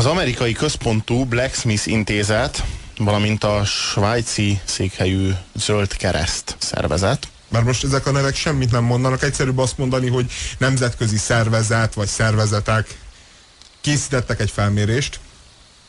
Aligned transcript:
Az 0.00 0.06
amerikai 0.06 0.52
központú 0.52 1.24
Blacksmith 1.24 1.88
intézet, 1.88 2.64
valamint 2.98 3.44
a 3.44 3.64
svájci 3.64 4.60
székhelyű 4.64 5.30
Zöld 5.54 5.96
Kereszt 5.96 6.56
szervezet, 6.58 7.28
mert 7.48 7.64
most 7.64 7.84
ezek 7.84 8.06
a 8.06 8.10
nevek 8.10 8.34
semmit 8.36 8.70
nem 8.70 8.84
mondanak, 8.84 9.22
egyszerűbb 9.22 9.58
azt 9.58 9.78
mondani, 9.78 10.08
hogy 10.08 10.30
nemzetközi 10.58 11.16
szervezet 11.16 11.94
vagy 11.94 12.06
szervezetek 12.06 12.98
készítettek 13.80 14.40
egy 14.40 14.50
felmérést. 14.50 15.20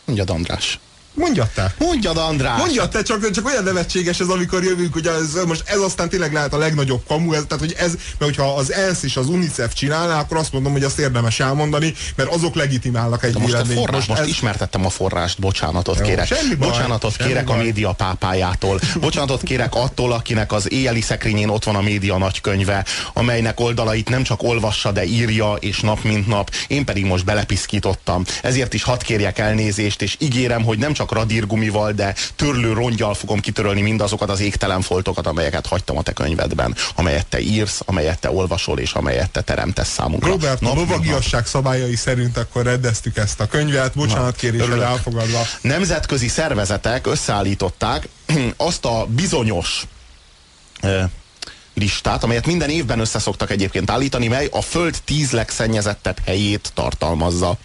Mondjad 0.06 0.30
András. 0.30 0.80
Mondjad 1.14 1.48
te. 1.48 1.74
Mondjad, 1.78 2.18
András. 2.18 2.58
Mondjad 2.58 2.90
te, 2.90 3.02
csak, 3.02 3.32
csak 3.32 3.46
olyan 3.46 3.64
nevetséges 3.64 4.20
ez, 4.20 4.28
amikor 4.28 4.64
jövünk, 4.64 4.94
hogy 4.94 5.08
ez, 5.08 5.44
most 5.46 5.64
ez 5.66 5.80
aztán 5.80 6.10
tényleg 6.10 6.34
lehet 6.34 6.54
a 6.54 6.58
legnagyobb 6.58 7.04
kamu, 7.08 7.34
ez, 7.34 7.44
tehát 7.48 7.64
hogy 7.64 7.76
ez, 7.78 7.92
mert 7.92 8.38
hogyha 8.38 8.56
az 8.56 8.74
ENSZ 8.74 9.04
és 9.04 9.18
az 9.18 9.28
UNICEF 9.28 9.74
csinálná, 9.74 10.20
akkor 10.20 10.38
azt 10.38 10.52
mondom, 10.52 10.72
hogy 10.72 10.84
azt 10.84 11.00
érdemes 11.00 11.40
elmondani, 11.40 11.94
mert 12.16 12.34
azok 12.34 12.56
legitimálnak 12.56 13.24
egy 13.24 13.34
most, 13.34 13.46
véleményt. 13.46 13.80
Forrás, 13.80 13.96
most, 13.96 14.08
most 14.08 14.22
ez... 14.22 14.28
ismertettem 14.28 14.86
a 14.86 14.90
forrást, 14.90 15.40
bocsánatot 15.40 15.98
Jó, 16.00 16.06
kérek. 16.06 16.28
Semmi 16.28 16.56
baj, 16.56 16.68
bocsánatot 16.68 17.16
semmi 17.16 17.30
kérek 17.30 17.46
baj. 17.46 17.60
a 17.60 17.62
média 17.62 17.92
pápájától. 17.92 18.80
Bocsánatot 19.00 19.44
kérek 19.44 19.76
attól, 19.76 20.12
akinek 20.12 20.52
az 20.52 20.72
éjjeli 20.72 21.02
szekrényén 21.02 21.50
ott 21.50 21.64
van 21.64 21.76
a 21.76 21.82
média 21.82 22.18
nagykönyve, 22.18 22.86
amelynek 23.14 23.60
oldalait 23.60 24.10
nem 24.10 24.24
csak 24.24 24.44
olvassa, 24.44 24.92
de 24.92 25.06
írja, 25.06 25.54
és 25.54 25.80
nap 25.80 26.04
mint 26.04 26.28
nap. 26.28 26.52
Én 26.68 26.86
pedig 26.86 27.06
most 27.06 27.26
belepiszkítottam. 27.26 28.24
Ezért 28.42 28.74
is 28.74 28.84
hadd 28.84 29.04
kérjek 29.04 29.40
elnézést, 29.40 30.02
és 30.02 30.16
ígérem, 30.20 30.64
hogy 30.64 30.78
nem 30.78 30.94
csak 30.94 31.11
radírgumival, 31.12 31.92
de 31.92 32.16
törlő 32.36 32.74
rongyal 32.74 33.14
fogom 33.14 33.40
kitörölni 33.40 33.82
mindazokat 33.82 34.30
az 34.30 34.40
égtelen 34.40 34.82
foltokat, 34.82 35.28
amelyeket 35.28 35.66
hagytam 35.66 35.98
a 35.98 36.02
te 36.02 36.12
könyvedben, 36.12 36.76
amelyet 36.96 37.28
te 37.28 37.40
írsz, 37.40 37.82
amelyet 37.86 38.20
te 38.20 38.32
olvasol, 38.32 38.80
és 38.80 38.94
amelyet 38.94 39.32
te 39.32 39.42
teremtesz 39.42 39.90
számunkra. 39.90 40.30
Robert, 40.30 40.62
a 40.62 40.74
lovagiasság 40.74 41.46
szabályai 41.46 41.96
szerint 41.96 42.38
akkor 42.38 42.64
rendeztük 42.64 43.18
ezt 43.18 43.40
a 43.40 43.48
könyvet, 43.48 43.94
bocsánat 43.94 44.36
kéréssel 44.36 44.84
elfogadva. 44.84 45.42
Nemzetközi 45.62 46.28
szervezetek 46.28 47.08
összeállították 47.08 48.08
azt 48.58 48.86
a 48.86 49.06
bizonyos 49.10 49.84
listát, 51.74 52.24
amelyet 52.24 52.46
minden 52.46 52.70
évben 52.70 53.00
összeszoktak 53.00 53.52
egyébként 53.52 53.90
állítani, 53.90 54.28
mely 54.28 54.48
a 54.52 54.62
Föld 54.62 54.98
tíz 55.06 55.32
legszennyezettebb 55.32 56.18
helyét 56.26 56.72
tartalmazza. 56.74 57.58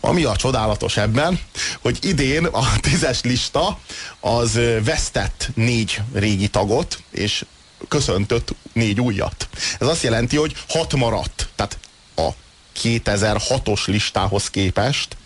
Ami 0.00 0.24
a 0.24 0.36
csodálatos 0.36 0.96
ebben, 0.96 1.40
hogy 1.80 1.98
idén 2.02 2.44
a 2.44 2.64
tízes 2.80 3.20
lista 3.22 3.78
az 4.20 4.60
vesztett 4.84 5.50
négy 5.54 6.00
régi 6.12 6.48
tagot, 6.48 7.02
és 7.10 7.44
köszöntött 7.88 8.54
négy 8.72 9.00
újat. 9.00 9.48
Ez 9.78 9.86
azt 9.86 10.02
jelenti, 10.02 10.36
hogy 10.36 10.54
hat 10.68 10.94
maradt. 10.94 11.48
Tehát 11.54 11.78
a 12.16 12.28
2006-os 12.82 13.86
listához 13.86 14.50
képest 14.50 15.16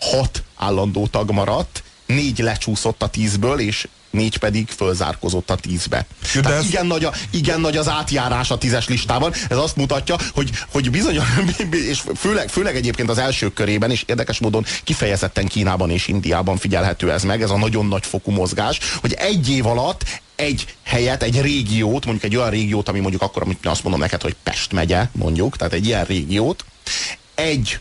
hat 0.00 0.42
állandó 0.56 1.06
tag 1.06 1.30
maradt, 1.30 1.82
négy 2.06 2.38
lecsúszott 2.38 3.02
a 3.02 3.08
tízből, 3.08 3.58
és 3.60 3.88
négy 4.12 4.36
pedig 4.36 4.68
fölzárkozott 4.68 5.50
a 5.50 5.54
tízbe. 5.54 6.06
Ez... 6.44 6.64
igen, 6.64 6.86
nagy 6.86 7.04
a, 7.04 7.12
igen 7.30 7.60
nagy 7.60 7.76
az 7.76 7.88
átjárás 7.88 8.50
a 8.50 8.58
tízes 8.58 8.88
listában. 8.88 9.32
Ez 9.48 9.56
azt 9.56 9.76
mutatja, 9.76 10.16
hogy, 10.34 10.50
hogy 10.72 10.90
bizony, 10.90 11.18
és 11.90 12.02
főleg, 12.16 12.48
főleg 12.48 12.76
egyébként 12.76 13.10
az 13.10 13.18
első 13.18 13.52
körében, 13.52 13.90
és 13.90 14.04
érdekes 14.06 14.38
módon 14.38 14.64
kifejezetten 14.84 15.46
Kínában 15.46 15.90
és 15.90 16.08
Indiában 16.08 16.56
figyelhető 16.56 17.12
ez 17.12 17.22
meg, 17.22 17.42
ez 17.42 17.50
a 17.50 17.56
nagyon 17.56 17.86
nagy 17.86 18.06
fokú 18.06 18.30
mozgás, 18.30 18.78
hogy 19.00 19.12
egy 19.12 19.50
év 19.50 19.66
alatt 19.66 20.04
egy 20.36 20.76
helyet, 20.82 21.22
egy 21.22 21.40
régiót, 21.40 22.04
mondjuk 22.04 22.32
egy 22.32 22.36
olyan 22.36 22.50
régiót, 22.50 22.88
ami 22.88 23.00
mondjuk 23.00 23.22
akkor, 23.22 23.42
amit 23.42 23.66
azt 23.66 23.82
mondom 23.82 24.00
neked, 24.00 24.22
hogy 24.22 24.36
Pest 24.42 24.72
megye, 24.72 25.08
mondjuk, 25.12 25.56
tehát 25.56 25.72
egy 25.72 25.86
ilyen 25.86 26.04
régiót, 26.04 26.64
egy 27.34 27.78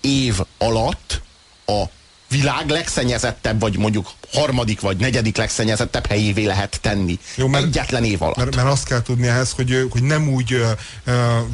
év 0.00 0.40
alatt 0.58 1.22
a 1.66 1.84
világ 2.28 2.68
legszennyezettebb, 2.68 3.60
vagy 3.60 3.78
mondjuk 3.78 4.10
harmadik 4.34 4.80
vagy 4.80 4.96
negyedik 4.96 5.36
legszennyezettebb 5.36 6.06
helyévé 6.06 6.44
lehet 6.44 6.78
tenni. 6.80 7.18
Jó, 7.34 7.46
mert, 7.46 7.64
Egyetlen 7.64 8.04
év 8.04 8.22
alatt. 8.22 8.36
Mert, 8.36 8.56
mert 8.56 8.68
azt 8.68 8.84
kell 8.84 9.02
tudni 9.02 9.26
ehhez, 9.26 9.52
hogy, 9.52 9.86
hogy 9.90 10.02
nem 10.02 10.28
úgy, 10.28 10.52
uh, 10.52 10.70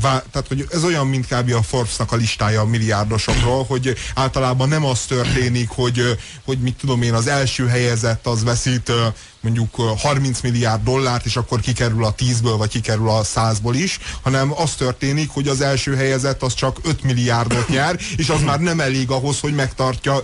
vá, 0.01 0.23
tehát 0.33 0.49
hogy 0.49 0.67
ez 0.73 0.85
olyan, 0.85 1.07
mint 1.07 1.27
kb. 1.27 1.53
a 1.53 1.63
Forbes-nak 1.63 2.13
a 2.13 2.17
listája 2.17 2.61
a 2.61 2.67
milliárdosokról, 2.67 3.65
hogy 3.65 3.95
általában 4.15 4.69
nem 4.69 4.85
az 4.85 5.01
történik, 5.01 5.69
hogy, 5.69 6.19
hogy 6.45 6.59
mit 6.59 6.77
tudom 6.77 7.03
én, 7.03 7.15
az 7.15 7.27
első 7.27 7.67
helyezett 7.67 8.27
az 8.27 8.45
veszít 8.45 8.89
uh, 8.89 8.97
mondjuk 9.41 9.75
30 9.99 10.41
milliárd 10.41 10.83
dollárt, 10.83 11.27
és 11.27 11.37
akkor 11.37 11.61
kikerül 11.61 12.05
a 12.05 12.15
10-ből, 12.15 12.55
vagy 12.59 12.69
kikerül 12.69 13.09
a 13.09 13.23
100-ból 13.23 13.73
is, 13.75 13.99
hanem 14.23 14.53
az 14.57 14.75
történik, 14.75 15.31
hogy 15.31 15.49
az 15.49 15.61
első 15.61 15.97
helyezett 15.97 16.43
az 16.43 16.55
csak 16.55 16.79
5 16.83 17.03
milliárdot 17.03 17.69
nyer, 17.69 17.99
és 18.17 18.29
az 18.29 18.41
már 18.41 18.61
nem 18.61 18.81
elég 18.81 19.11
ahhoz, 19.11 19.41
hogy 19.41 19.55
megtartja 19.55 20.23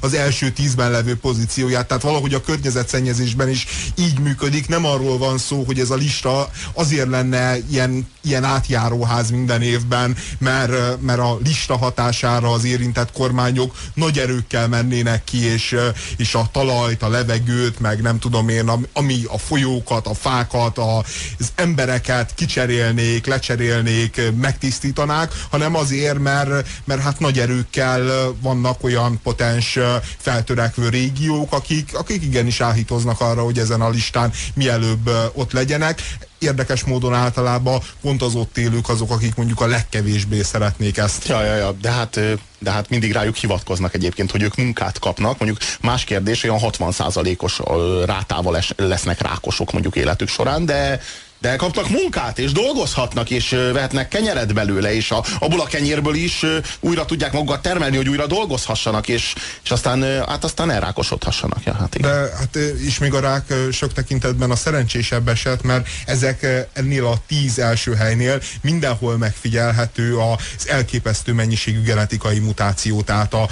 az 0.00 0.14
első 0.14 0.52
10-ben 0.56 0.90
levő 0.90 1.16
pozícióját. 1.16 1.91
Tehát 1.92 2.06
valahogy 2.06 2.34
a 2.34 2.40
környezetszennyezésben 2.40 3.48
is 3.48 3.66
így 3.98 4.18
működik. 4.18 4.68
Nem 4.68 4.84
arról 4.84 5.18
van 5.18 5.38
szó, 5.38 5.62
hogy 5.64 5.78
ez 5.78 5.90
a 5.90 5.94
lista 5.94 6.50
azért 6.72 7.08
lenne 7.08 7.56
ilyen, 7.70 8.08
ilyen 8.22 8.44
átjáróház 8.44 9.30
minden 9.30 9.62
évben, 9.62 10.16
mert, 10.38 11.00
mert 11.00 11.18
a 11.18 11.38
lista 11.44 11.76
hatására 11.76 12.52
az 12.52 12.64
érintett 12.64 13.12
kormányok 13.12 13.74
nagy 13.94 14.18
erőkkel 14.18 14.68
mennének 14.68 15.24
ki, 15.24 15.44
és, 15.44 15.76
és 16.16 16.34
a 16.34 16.48
talajt, 16.52 17.02
a 17.02 17.08
levegőt, 17.08 17.80
meg 17.80 18.02
nem 18.02 18.18
tudom 18.18 18.48
én, 18.48 18.68
ami 18.92 19.22
a 19.26 19.38
folyókat, 19.38 20.06
a 20.06 20.14
fákat, 20.14 20.78
az 20.78 21.52
embereket 21.54 22.34
kicserélnék, 22.34 23.26
lecserélnék, 23.26 24.20
megtisztítanák, 24.40 25.32
hanem 25.50 25.76
azért, 25.76 26.18
mert, 26.18 26.68
mert 26.84 27.02
hát 27.02 27.18
nagy 27.18 27.38
erőkkel 27.38 28.32
vannak 28.40 28.84
olyan 28.84 29.20
potens 29.22 29.78
feltörekvő 30.18 30.88
régiók, 30.88 31.52
akik, 31.52 31.81
akik 31.92 32.22
igenis 32.22 32.60
áhítoznak 32.60 33.20
arra, 33.20 33.42
hogy 33.42 33.58
ezen 33.58 33.80
a 33.80 33.90
listán 33.90 34.32
mielőbb 34.54 35.10
ott 35.34 35.52
legyenek 35.52 36.02
érdekes 36.42 36.84
módon 36.84 37.14
általában 37.14 37.80
pont 38.00 38.22
az 38.22 38.34
ott 38.34 38.58
élők 38.58 38.88
azok, 38.88 39.10
akik 39.10 39.34
mondjuk 39.34 39.60
a 39.60 39.66
legkevésbé 39.66 40.42
szeretnék 40.42 40.96
ezt. 40.96 41.28
Ja, 41.28 41.44
ja, 41.44 41.54
ja, 41.54 41.72
de 41.72 41.90
hát, 41.90 42.20
de 42.58 42.70
hát 42.70 42.88
mindig 42.88 43.12
rájuk 43.12 43.36
hivatkoznak 43.36 43.94
egyébként, 43.94 44.30
hogy 44.30 44.42
ők 44.42 44.56
munkát 44.56 44.98
kapnak. 44.98 45.38
Mondjuk 45.38 45.58
más 45.80 46.04
kérdés, 46.04 46.44
olyan 46.44 46.58
60%-os 46.60 47.60
rátával 48.06 48.62
lesznek 48.76 49.20
rákosok 49.20 49.72
mondjuk 49.72 49.96
életük 49.96 50.28
során, 50.28 50.66
de 50.66 51.00
de 51.42 51.56
kapnak 51.56 51.88
munkát, 51.88 52.38
és 52.38 52.52
dolgozhatnak, 52.52 53.30
és 53.30 53.48
vehetnek 53.72 54.08
kenyeret 54.08 54.54
belőle, 54.54 54.94
és 54.94 55.10
a, 55.10 55.24
abból 55.38 55.60
a 55.60 55.66
kenyérből 55.66 56.14
is 56.14 56.46
újra 56.80 57.04
tudják 57.04 57.32
magukat 57.32 57.62
termelni, 57.62 57.96
hogy 57.96 58.08
újra 58.08 58.26
dolgozhassanak, 58.26 59.08
és, 59.08 59.34
és 59.64 59.70
aztán, 59.70 60.02
hát 60.26 60.44
aztán 60.44 60.70
elrákosodhassanak. 60.70 61.64
Ja, 61.64 61.74
hát 61.74 61.94
igen. 61.94 62.10
De 62.10 62.36
hát 62.36 62.58
is 62.84 62.98
még 62.98 63.14
a 63.14 63.20
rák 63.20 63.54
sok 63.72 63.92
tekintetben 63.92 64.50
a 64.50 64.56
szerencsésebb 64.56 65.28
eset, 65.28 65.62
mert 65.62 65.88
ezek 66.06 66.68
ennél 66.72 67.06
a 67.06 67.16
tíz 67.26 67.58
első 67.58 67.94
helynél 67.94 68.40
mindenhol 68.60 69.16
megfigyelhető 69.16 70.16
az 70.16 70.68
elképesztő 70.68 71.32
mennyiségű 71.32 71.82
genetikai 71.82 72.38
mutáció, 72.38 73.02
tehát 73.02 73.34
a, 73.34 73.48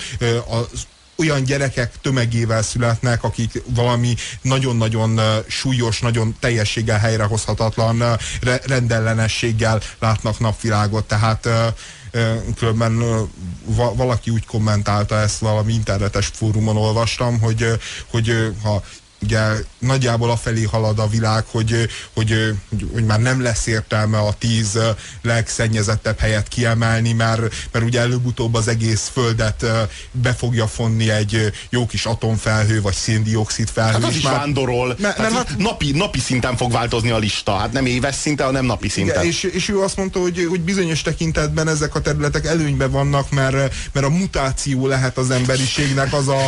az 0.49 0.87
olyan 1.21 1.45
gyerekek 1.45 1.93
tömegével 2.01 2.63
születnek, 2.63 3.25
akik 3.25 3.63
valami 3.67 4.15
nagyon-nagyon 4.43 5.21
súlyos, 5.49 6.01
nagyon 6.01 6.37
teljességgel 6.41 6.99
helyrehozhatatlan 6.99 8.03
rendellenességgel 8.67 9.81
látnak 9.99 10.39
napvilágot. 10.39 11.05
Tehát 11.05 11.49
különben 12.57 13.03
valaki 13.97 14.31
úgy 14.31 14.47
kommentálta 14.47 15.21
ezt 15.21 15.39
valami 15.39 15.73
internetes 15.73 16.27
fórumon 16.27 16.77
olvastam, 16.77 17.41
hogy, 17.41 17.67
hogy 18.11 18.53
ha 18.63 18.83
ugye 19.23 19.41
nagyjából 19.79 20.31
afelé 20.31 20.63
halad 20.63 20.99
a 20.99 21.09
világ, 21.09 21.45
hogy, 21.51 21.89
hogy, 22.15 22.55
hogy 22.93 23.05
már 23.05 23.21
nem 23.21 23.43
lesz 23.43 23.67
értelme 23.67 24.19
a 24.19 24.35
tíz 24.39 24.79
legszennyezettebb 25.23 26.19
helyet 26.19 26.49
kiemelni, 26.49 27.13
mert, 27.13 27.41
mert 27.73 27.85
ugye 27.85 28.01
előbb-utóbb 28.01 28.55
az 28.55 28.69
egész 28.69 29.11
földet 29.13 29.67
be 30.13 30.33
fogja 30.33 30.67
fonni 30.67 31.11
egy 31.11 31.53
jó 31.71 31.87
kis 31.87 32.05
atomfelhő, 32.05 32.81
vagy 32.81 32.95
széndiokszid 32.95 33.69
felhő. 33.69 33.93
Hát 33.93 34.05
az 34.05 34.17
is 34.17 34.23
már... 34.23 34.35
vándorol. 34.35 34.97
Mert, 34.99 35.17
hát 35.17 35.33
hát, 35.33 35.57
napi, 35.57 35.91
napi 35.91 36.19
szinten 36.19 36.57
fog 36.57 36.73
változni 36.73 37.11
a 37.11 37.19
lista, 37.19 37.57
hát 37.57 37.73
nem 37.73 37.87
éves 37.87 38.15
szinten, 38.15 38.47
hanem 38.47 38.65
napi 38.65 38.89
szinten. 38.89 39.25
És, 39.25 39.43
és 39.43 39.69
ő 39.69 39.81
azt 39.81 39.97
mondta, 39.97 40.21
hogy, 40.21 40.47
hogy 40.49 40.61
bizonyos 40.61 41.03
tekintetben 41.03 41.69
ezek 41.69 41.95
a 41.95 42.01
területek 42.01 42.47
előnyben 42.47 42.91
vannak, 42.91 43.31
mert, 43.31 43.75
mert 43.93 44.07
a 44.07 44.11
mutáció 44.11 44.87
lehet 44.87 45.19
az 45.19 45.31
emberiségnek 45.31 46.13
az 46.13 46.29
a, 46.29 46.47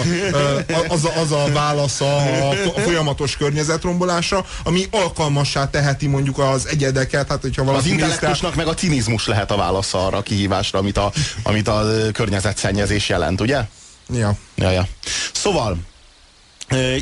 az 0.89 1.05
a, 1.05 1.21
az 1.21 1.33
a 1.33 1.53
válasza 1.53 2.17
a 2.17 2.62
folyamatos 2.71 3.37
környezetrombolásra, 3.37 4.47
ami 4.65 4.87
alkalmassá 4.91 5.71
teheti 5.71 6.07
mondjuk 6.07 6.39
az 6.39 6.67
egyedeket. 6.67 7.29
Hát, 7.29 7.41
hogyha 7.41 7.65
valaki 7.65 7.85
az 7.85 7.91
intellektusnak 7.91 8.55
meg 8.55 8.67
a 8.67 8.75
cinizmus 8.75 9.27
lehet 9.27 9.51
a 9.51 9.57
válasz 9.57 9.95
arra 9.95 10.17
a 10.17 10.23
kihívásra, 10.23 10.79
amit 10.79 10.97
a, 10.97 11.13
amit 11.43 11.69
a 11.69 11.85
környezetszennyezés 12.13 13.09
jelent, 13.09 13.41
ugye? 13.41 13.61
Ja. 14.13 14.37
ja, 14.55 14.71
ja. 14.71 14.87
Szóval, 15.33 15.77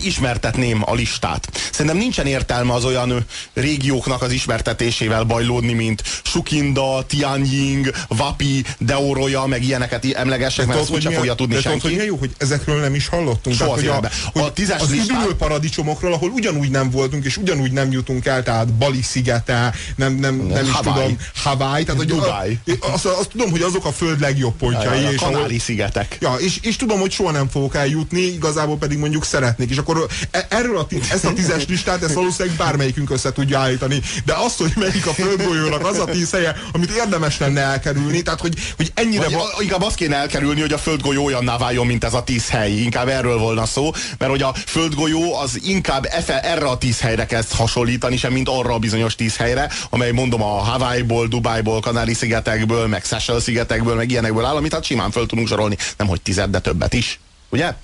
ismertetném 0.03 0.83
a 0.85 0.95
listát. 0.95 1.49
Szerintem 1.73 1.97
nincsen 1.97 2.27
értelme 2.27 2.73
az 2.73 2.85
olyan 2.85 3.25
régióknak 3.55 4.23
az 4.23 4.33
ismertetésével 4.33 5.25
bajlódni, 5.25 5.73
mint 5.73 6.03
Sukinda, 6.23 7.05
Tianjing, 7.07 7.91
Vapi, 8.09 8.65
Deoroya, 8.79 9.47
meg 9.47 9.65
ilyeneket 9.65 10.05
emlegesek, 10.05 10.67
mert 10.67 10.81
ezt 10.81 10.91
úgyse 10.91 11.11
fogja 11.11 11.35
tudni 11.35 11.55
de 11.55 11.61
senki. 11.61 11.81
Tudod, 11.81 11.97
hogy 11.97 12.07
jó, 12.07 12.17
hogy 12.17 12.31
ezekről 12.39 12.81
nem 12.81 12.95
is 12.95 13.09
hallottunk. 13.09 13.57
Soha 13.57 13.77
tehát, 13.77 14.01
hogy 14.01 14.11
a, 14.11 14.39
hogy 14.39 14.43
a 14.43 14.53
tízes 14.53 14.81
az 14.81 14.91
listát... 14.91 15.33
paradicsomokról, 15.33 16.13
ahol 16.13 16.31
ugyanúgy 16.31 16.71
nem 16.71 16.91
voltunk, 16.91 17.25
és 17.25 17.37
ugyanúgy 17.37 17.73
nem 17.73 17.91
jutunk 17.93 18.27
el, 18.27 18.43
tehát 18.43 18.73
Bali 18.73 19.03
szigete, 19.03 19.75
nem, 19.97 20.15
nem, 20.15 20.35
nem 20.35 20.65
is 20.65 20.71
Hawaii. 20.71 21.03
tudom, 21.03 21.19
Hawaii, 21.35 21.85
tehát 21.85 22.05
Dubai. 22.05 22.59
Azt, 22.93 23.05
azt, 23.05 23.29
tudom, 23.29 23.51
hogy 23.51 23.63
azok 23.63 23.85
a 23.85 23.93
föld 23.93 24.21
legjobb 24.21 24.57
pontjai. 24.57 25.01
Ja, 25.01 25.09
a 25.09 25.13
és 25.13 25.21
Kanári 25.21 25.59
szigetek. 25.59 26.17
Ja, 26.21 26.35
és, 26.35 26.59
és 26.63 26.77
tudom, 26.77 27.01
hogy 27.01 27.11
soha 27.11 27.31
nem 27.31 27.49
fogok 27.49 27.75
eljutni, 27.75 28.21
igazából 28.21 28.77
pedig 28.77 28.99
mondjuk 28.99 29.25
szeretnék, 29.61 29.71
és 29.71 29.77
akkor 29.77 30.07
e- 30.31 30.47
erről 30.49 30.79
a, 30.79 30.87
ezt 31.13 31.25
a 31.25 31.33
tízes 31.33 31.67
listát, 31.67 32.03
ezt 32.03 32.15
valószínűleg 32.15 32.57
bármelyikünk 32.57 33.11
össze 33.11 33.33
tudja 33.33 33.59
állítani, 33.59 34.01
de 34.25 34.33
azt, 34.33 34.59
hogy 34.59 34.73
melyik 34.77 35.07
a 35.07 35.13
földgolyónak 35.13 35.87
az 35.87 35.99
a 35.99 36.05
tíz 36.05 36.31
helye, 36.31 36.57
amit 36.73 36.91
érdemes 36.91 37.39
lenne 37.39 37.61
elkerülni, 37.61 38.23
tehát 38.23 38.41
hogy, 38.41 38.55
hogy 38.77 38.91
ennyire... 38.95 39.25
Vagy, 39.25 39.35
va- 39.35 39.61
inkább 39.61 39.83
azt 39.83 39.97
kéne 39.97 40.17
elkerülni, 40.17 40.61
hogy 40.61 40.73
a 40.73 40.79
földgolyó 40.79 41.25
olyanná 41.25 41.59
váljon, 41.59 41.87
mint 41.87 42.05
ez 42.05 42.15
a 42.15 42.23
tíz 42.23 42.49
hely. 42.49 42.73
Inkább 42.73 43.09
erről 43.09 43.39
volna 43.39 43.67
szó, 43.67 43.91
mert 44.19 44.31
hogy 44.31 44.43
a 44.43 44.55
földgolyó 44.67 45.35
az 45.35 45.61
inkább 45.63 46.07
efe, 46.11 46.41
erre 46.41 46.67
a 46.67 46.79
tíz 46.79 47.01
helyre 47.01 47.27
kezd 47.27 47.53
hasonlítani, 47.53 48.17
sem 48.17 48.33
mint 48.33 48.49
arra 48.49 48.75
a 48.75 48.79
bizonyos 48.79 49.15
tíz 49.15 49.37
helyre, 49.37 49.71
amely 49.91 50.11
mondom 50.11 50.43
a 50.43 50.59
Hawaii-ból, 50.59 51.27
Dubájból, 51.27 51.81
Kanári-szigetekből, 51.81 52.87
meg 52.87 53.05
Seychelles-szigetekből, 53.05 53.95
meg 53.95 54.11
ilyenekből 54.11 54.45
áll, 54.45 54.57
amit 54.57 54.73
hát 54.73 54.85
simán 54.85 55.11
föl 55.11 55.27
tudunk 55.27 55.49
sorolni, 55.49 55.77
nem 55.97 56.07
hogy 56.07 56.21
tized, 56.21 56.51
de 56.51 56.59
többet 56.61 56.93
is. 56.93 57.21
Ugye? 57.49 57.75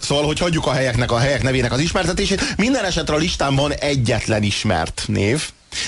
Szóval, 0.00 0.24
hogy 0.24 0.38
hagyjuk 0.38 0.66
a 0.66 0.72
helyeknek, 0.72 1.12
a 1.12 1.18
helyek 1.18 1.42
nevének 1.42 1.72
az 1.72 1.80
ismertetését. 1.80 2.56
Minden 2.56 2.84
esetre 2.84 3.14
a 3.14 3.18
listán 3.18 3.54
van 3.54 3.72
egyetlen 3.72 4.42
ismert 4.42 5.04
név, 5.06 5.42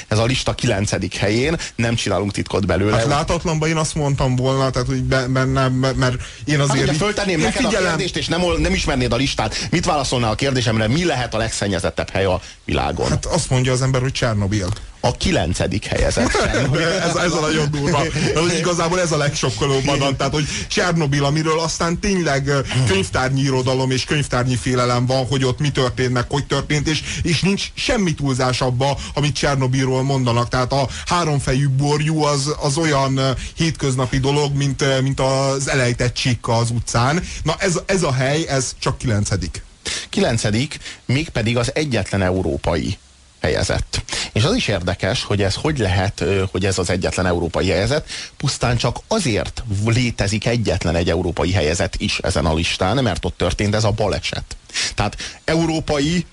ez 0.08 0.18
a 0.18 0.24
lista 0.24 0.54
kilencedik 0.54 1.14
helyén, 1.14 1.56
nem 1.76 1.94
csinálunk 1.94 2.32
titkot 2.32 2.66
belőle. 2.66 2.96
Hát 2.96 3.06
látatlanban 3.06 3.68
én 3.68 3.76
azt 3.76 3.94
mondtam 3.94 4.36
volna, 4.36 4.70
tehát 4.70 4.88
hogy 4.88 5.02
bennem, 5.02 5.72
mert 5.96 6.16
én 6.44 6.60
azért... 6.60 6.86
Hát, 6.86 6.96
föltenném 6.96 7.40
neked 7.40 7.64
figyelem... 7.64 7.86
a 7.86 7.88
kérdést, 7.88 8.16
és 8.16 8.26
nem, 8.26 8.42
nem 8.58 8.72
ismernéd 8.72 9.12
a 9.12 9.16
listát, 9.16 9.68
mit 9.70 9.84
válaszolnál 9.84 10.30
a 10.30 10.34
kérdésemre, 10.34 10.88
mi 10.88 11.04
lehet 11.04 11.34
a 11.34 11.38
legszennyezettebb 11.38 12.10
hely 12.10 12.24
a 12.24 12.40
világon? 12.64 13.08
Hát 13.08 13.26
azt 13.26 13.50
mondja 13.50 13.72
az 13.72 13.82
ember, 13.82 14.00
hogy 14.00 14.12
Csernobil 14.12 14.68
a 15.06 15.16
kilencedik 15.16 15.84
helyezett 15.84 16.34
ez, 17.08 17.14
ez 17.14 17.32
a 17.32 17.40
nagyon 17.40 17.70
durva. 17.70 18.02
Hogy 18.34 18.58
igazából 18.58 19.00
ez 19.00 19.12
a 19.12 19.16
legsokkolóbb 19.16 19.88
adat. 19.88 20.16
Tehát, 20.16 20.32
hogy 20.32 20.46
Csernobil, 20.68 21.24
amiről 21.24 21.60
aztán 21.60 22.00
tényleg 22.00 22.50
könyvtárnyi 22.86 23.40
irodalom 23.40 23.90
és 23.90 24.04
könyvtárnyi 24.04 24.56
félelem 24.56 25.06
van, 25.06 25.26
hogy 25.26 25.44
ott 25.44 25.58
mi 25.58 25.70
történt, 25.70 26.12
meg 26.12 26.24
hogy 26.28 26.46
történt, 26.46 26.88
és, 26.88 27.02
és 27.22 27.40
nincs 27.40 27.70
semmi 27.74 28.14
túlzás 28.14 28.60
abba, 28.60 28.98
amit 29.14 29.34
Csernobilról 29.36 30.02
mondanak. 30.02 30.48
Tehát 30.48 30.72
a 30.72 30.88
háromfejű 31.06 31.68
borjú 31.68 32.22
az, 32.22 32.54
az 32.60 32.76
olyan 32.76 33.20
hétköznapi 33.56 34.18
dolog, 34.18 34.56
mint, 34.56 35.02
mint 35.02 35.20
az 35.20 35.68
elejtett 35.68 36.14
csíkka 36.14 36.56
az 36.56 36.70
utcán. 36.70 37.22
Na 37.42 37.54
ez, 37.58 37.78
ez 37.86 38.02
a 38.02 38.12
hely, 38.12 38.44
ez 38.48 38.74
csak 38.78 38.98
kilencedik. 38.98 39.64
Kilencedik, 40.08 40.78
mégpedig 41.04 41.56
az 41.56 41.70
egyetlen 41.74 42.22
európai 42.22 42.98
helyezett. 43.40 44.02
És 44.32 44.44
az 44.44 44.54
is 44.54 44.68
érdekes, 44.68 45.22
hogy 45.22 45.42
ez 45.42 45.54
hogy 45.54 45.78
lehet, 45.78 46.24
hogy 46.50 46.66
ez 46.66 46.78
az 46.78 46.90
egyetlen 46.90 47.26
európai 47.26 47.68
helyezet, 47.68 48.08
pusztán 48.36 48.76
csak 48.76 48.98
azért 49.08 49.62
létezik 49.84 50.46
egyetlen 50.46 50.96
egy 50.96 51.10
európai 51.10 51.52
helyezet 51.52 51.94
is 51.98 52.18
ezen 52.18 52.46
a 52.46 52.54
listán, 52.54 53.02
mert 53.02 53.24
ott 53.24 53.36
történt 53.36 53.74
ez 53.74 53.84
a 53.84 53.90
baleset. 53.90 54.56
Tehát 54.94 55.16
európai 55.44 56.26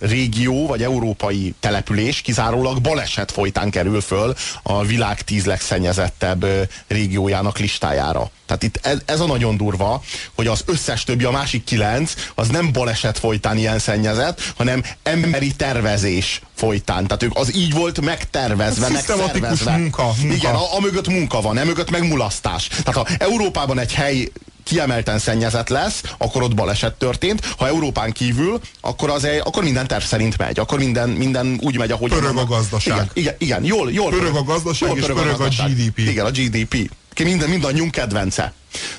régió 0.00 0.66
vagy 0.66 0.82
európai 0.82 1.54
település 1.60 2.20
kizárólag 2.20 2.80
baleset 2.80 3.32
folytán 3.32 3.70
kerül 3.70 4.00
föl 4.00 4.34
a 4.62 4.84
világ 4.84 5.22
tíz 5.22 5.44
legszennyezettebb 5.44 6.46
régiójának 6.86 7.58
listájára. 7.58 8.30
Tehát 8.52 8.62
itt 8.62 8.86
ez, 8.86 8.98
ez 9.04 9.20
a 9.20 9.26
nagyon 9.26 9.56
durva, 9.56 10.02
hogy 10.34 10.46
az 10.46 10.62
összes 10.66 11.04
többi, 11.04 11.24
a 11.24 11.30
másik 11.30 11.64
kilenc, 11.64 12.14
az 12.34 12.48
nem 12.48 12.72
baleset 12.72 13.18
folytán 13.18 13.56
ilyen 13.56 13.78
szennyezett, 13.78 14.52
hanem 14.56 14.84
emberi 15.02 15.52
tervezés 15.54 16.40
folytán. 16.54 17.06
Tehát 17.06 17.22
ők 17.22 17.36
az 17.36 17.54
így 17.54 17.72
volt 17.72 18.00
megtervezve, 18.00 18.88
megszervezve. 18.88 19.76
Munka, 19.76 20.12
munka. 20.20 20.34
Igen, 20.34 20.54
a, 20.54 20.76
a 20.76 20.80
mögött 20.80 21.08
munka 21.08 21.40
van, 21.40 21.58
e 21.58 21.64
mögött 21.64 21.90
meg 21.90 22.08
mulasztás. 22.08 22.66
Tehát 22.66 22.94
ha 22.94 23.06
Európában 23.18 23.78
egy 23.78 23.92
hely 23.92 24.28
kiemelten 24.64 25.18
szennyezett 25.18 25.68
lesz, 25.68 26.02
akkor 26.18 26.42
ott 26.42 26.54
baleset 26.54 26.94
történt. 26.94 27.54
Ha 27.58 27.66
Európán 27.66 28.12
kívül, 28.12 28.60
akkor, 28.80 29.10
az 29.10 29.24
egy, 29.24 29.40
akkor 29.44 29.62
minden 29.62 29.86
terv 29.86 30.02
szerint 30.04 30.38
megy. 30.38 30.58
Akkor 30.58 30.78
minden, 30.78 31.08
minden 31.08 31.58
úgy 31.62 31.78
megy, 31.78 31.90
ahogy... 31.90 32.10
Pörög 32.10 32.36
a 32.36 32.44
gazdaság. 32.44 32.94
Igen, 32.94 33.10
igen, 33.14 33.34
igen 33.38 33.64
jól, 33.64 33.92
jól 33.92 34.10
pörög 34.10 34.34
a 34.34 34.42
gazdaság, 34.42 34.88
jól 34.88 34.98
és 34.98 35.04
pörög, 35.04 35.22
pörög 35.22 35.40
a, 35.40 35.44
a 35.44 35.68
GDP. 35.68 35.98
Igen, 35.98 36.26
a 36.26 36.30
GDP. 36.30 36.90
Minden, 37.18 37.50
mindannyiunk 37.50 37.92
kedvence. 37.92 38.52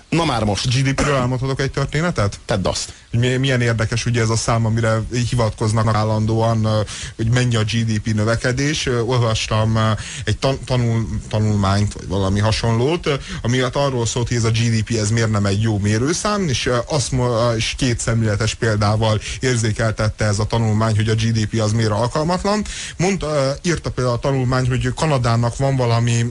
Na 0.10 0.26
már 0.26 0.44
most. 0.44 0.68
GDP-ről 0.70 1.16
elmondhatok 1.16 1.60
egy 1.60 1.72
történetet? 1.72 2.40
Tedd 2.46 2.68
azt. 2.68 2.94
Hogy 3.12 3.40
milyen 3.40 3.62
érdekes 3.62 4.06
ugye 4.06 4.22
ez 4.22 4.30
a 4.30 4.36
szám, 4.36 4.66
amire 4.66 5.02
hivatkoznak 5.30 5.96
állandóan, 5.96 6.68
hogy 7.16 7.30
mennyi 7.30 7.56
a 7.56 7.64
GDP 7.64 8.14
növekedés. 8.14 8.86
Olvastam 9.06 9.80
egy 10.26 10.38
tan 10.38 10.60
tanul, 10.66 11.08
tanulmányt, 11.30 11.94
vagy 11.94 12.08
valami 12.08 12.40
hasonlót, 12.40 13.10
ami 13.42 13.62
hát 13.62 13.76
arról 13.76 14.06
szólt, 14.06 14.28
hogy 14.28 14.38
ez 14.38 14.44
a 14.44 14.50
GDP 14.50 14.90
ez 14.90 15.10
miért 15.10 15.32
nem 15.32 15.46
egy 15.46 15.62
jó 15.62 15.80
mérőszám, 15.80 16.48
és, 16.48 16.70
azt, 16.88 17.14
és 17.58 17.74
két 17.78 18.00
szemléletes 18.00 18.54
példával 18.54 19.20
érzékeltette 19.40 20.26
ez 20.26 20.40
a 20.40 20.46
tanulmány, 20.46 20.96
hogy 20.96 21.10
a 21.10 21.16
GDP 21.16 21.62
az 21.62 21.72
miért 21.72 21.92
alkalmatlan. 21.92 22.66
Mondta, 22.98 23.56
írta 23.62 23.92
például 23.92 24.16
a 24.16 24.20
tanulmány, 24.20 24.68
hogy 24.68 24.94
Kanadának 24.94 25.58
van 25.58 25.76
valami 25.76 26.26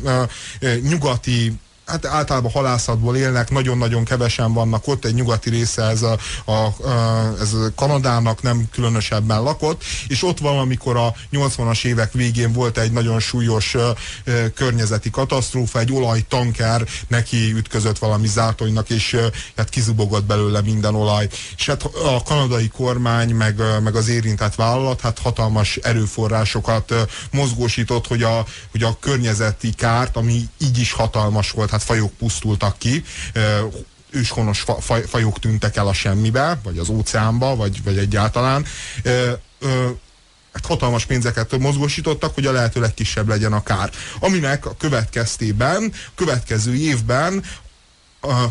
nyugati 0.82 1.52
hát 1.92 2.06
általában 2.06 2.50
halászatból 2.50 3.16
élnek, 3.16 3.50
nagyon-nagyon 3.50 4.04
kevesen 4.04 4.52
vannak 4.52 4.88
ott, 4.88 5.04
egy 5.04 5.14
nyugati 5.14 5.50
része 5.50 5.82
ez, 5.82 6.02
a, 6.02 6.18
a, 6.44 6.74
ez 7.40 7.52
a 7.52 7.72
Kanadának 7.74 8.42
nem 8.42 8.68
különösebben 8.72 9.42
lakott, 9.42 9.84
és 10.08 10.22
ott 10.22 10.38
van, 10.38 10.58
amikor 10.58 10.96
a 10.96 11.14
80-as 11.32 11.84
évek 11.84 12.12
végén 12.12 12.52
volt 12.52 12.78
egy 12.78 12.92
nagyon 12.92 13.20
súlyos 13.20 13.76
környezeti 14.54 15.10
katasztrófa, 15.10 15.78
egy 15.78 15.92
olajtanker 15.92 16.84
neki 17.08 17.52
ütközött 17.52 17.98
valami 17.98 18.26
zátonynak, 18.26 18.90
és 18.90 19.16
hát 19.56 19.68
kizubogott 19.68 20.24
belőle 20.24 20.60
minden 20.60 20.94
olaj. 20.94 21.28
És 21.56 21.66
hát 21.66 21.82
a 21.82 22.22
kanadai 22.22 22.68
kormány, 22.68 23.34
meg, 23.34 23.62
meg 23.82 23.94
az 23.94 24.08
érintett 24.08 24.54
vállalat, 24.54 25.00
hát 25.00 25.18
hatalmas 25.18 25.76
erőforrásokat 25.76 26.94
mozgósított, 27.30 28.06
hogy 28.06 28.22
a, 28.22 28.44
hogy 28.70 28.82
a 28.82 28.96
környezeti 29.00 29.72
kárt, 29.72 30.16
ami 30.16 30.48
így 30.58 30.78
is 30.78 30.92
hatalmas 30.92 31.50
volt, 31.50 31.70
hát 31.70 31.81
fajok 31.82 32.12
pusztultak 32.12 32.78
ki, 32.78 33.04
őshonos 34.10 34.64
faj, 34.80 35.02
fajok 35.06 35.38
tűntek 35.38 35.76
el 35.76 35.86
a 35.86 35.92
semmibe, 35.92 36.60
vagy 36.62 36.78
az 36.78 36.88
óceánba, 36.88 37.56
vagy, 37.56 37.82
vagy 37.84 37.98
egyáltalán. 37.98 38.66
Hát 40.52 40.66
hatalmas 40.66 41.06
pénzeket 41.06 41.58
mozgósítottak, 41.58 42.34
hogy 42.34 42.46
a 42.46 42.52
lehető 42.52 42.80
legkisebb 42.80 43.28
legyen 43.28 43.52
a 43.52 43.62
kár. 43.62 43.90
Aminek 44.20 44.66
a 44.66 44.76
következtében, 44.78 45.92
következő 46.14 46.74
évben 46.74 47.44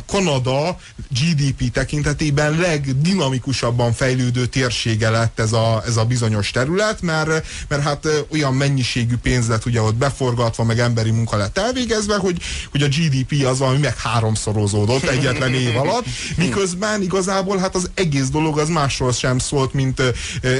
Kanada 0.08 0.78
GDP 1.10 1.72
tekintetében 1.72 2.58
legdinamikusabban 2.58 3.94
fejlődő 3.94 4.46
térsége 4.46 5.10
lett 5.10 5.40
ez 5.40 5.54
a, 5.54 5.84
ez 5.86 5.98
a 5.98 6.06
bizonyos 6.06 6.52
terület, 6.52 7.02
mert, 7.02 7.46
mert 7.68 7.82
hát 7.82 8.08
olyan 8.32 8.54
mennyiségű 8.54 9.16
pénz 9.18 9.48
lett 9.48 9.66
ugye 9.66 9.82
ott 9.82 9.96
beforgatva, 9.96 10.64
meg 10.64 10.80
emberi 10.80 11.12
munka 11.12 11.38
lett 11.38 11.58
elvégezve, 11.58 12.16
hogy, 12.16 12.42
hogy 12.72 12.82
a 12.82 12.88
GDP 12.88 13.46
az 13.46 13.60
valami 13.60 13.78
meg 13.78 13.98
háromszorozódott 13.98 15.04
egyetlen 15.04 15.54
év 15.54 15.78
alatt, 15.78 16.06
miközben 16.38 17.02
igazából 17.02 17.58
hát 17.58 17.76
az 17.76 17.90
egész 17.94 18.30
dolog 18.30 18.60
az 18.60 18.70
másról 18.70 19.12
sem 19.12 19.40
szólt, 19.40 19.74
mint, 19.74 20.02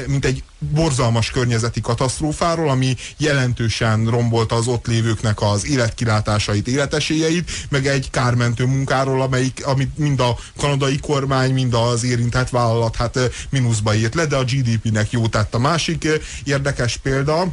mint 0.06 0.24
egy 0.24 0.42
borzalmas 0.70 1.30
környezeti 1.30 1.80
katasztrófáról, 1.80 2.68
ami 2.68 2.96
jelentősen 3.16 4.06
rombolta 4.06 4.54
az 4.54 4.66
ott 4.66 4.86
lévőknek 4.86 5.42
az 5.42 5.66
életkilátásait, 5.66 6.68
életesélyeit, 6.68 7.50
meg 7.70 7.86
egy 7.86 8.10
kármentő 8.10 8.64
munkáról, 8.66 9.22
amelyik, 9.22 9.66
amit 9.66 9.98
mind 9.98 10.20
a 10.20 10.36
kanadai 10.58 10.98
kormány, 10.98 11.52
mind 11.52 11.74
az 11.74 12.04
érintett 12.04 12.48
vállalat 12.48 12.96
hát 12.96 13.18
mínuszba 13.50 13.94
írt 13.94 14.14
le, 14.14 14.26
de 14.26 14.36
a 14.36 14.44
GDP-nek 14.44 15.10
jó 15.10 15.26
tett. 15.26 15.54
A 15.54 15.58
másik 15.58 16.08
érdekes 16.44 16.96
példa, 16.96 17.52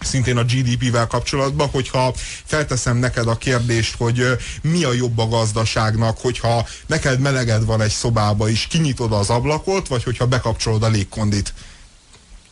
szintén 0.00 0.36
a 0.36 0.44
GDP-vel 0.44 1.06
kapcsolatban, 1.06 1.68
hogyha 1.68 2.14
felteszem 2.44 2.96
neked 2.96 3.26
a 3.26 3.36
kérdést, 3.36 3.96
hogy 3.96 4.26
mi 4.62 4.84
a 4.84 4.92
jobb 4.92 5.18
a 5.18 5.28
gazdaságnak, 5.28 6.18
hogyha 6.18 6.66
neked 6.86 7.20
meleged 7.20 7.64
van 7.64 7.80
egy 7.80 7.90
szobába, 7.90 8.48
és 8.48 8.66
kinyitod 8.66 9.12
az 9.12 9.30
ablakot, 9.30 9.88
vagy 9.88 10.02
hogyha 10.02 10.26
bekapcsolod 10.26 10.82
a 10.82 10.88
légkondit. 10.88 11.54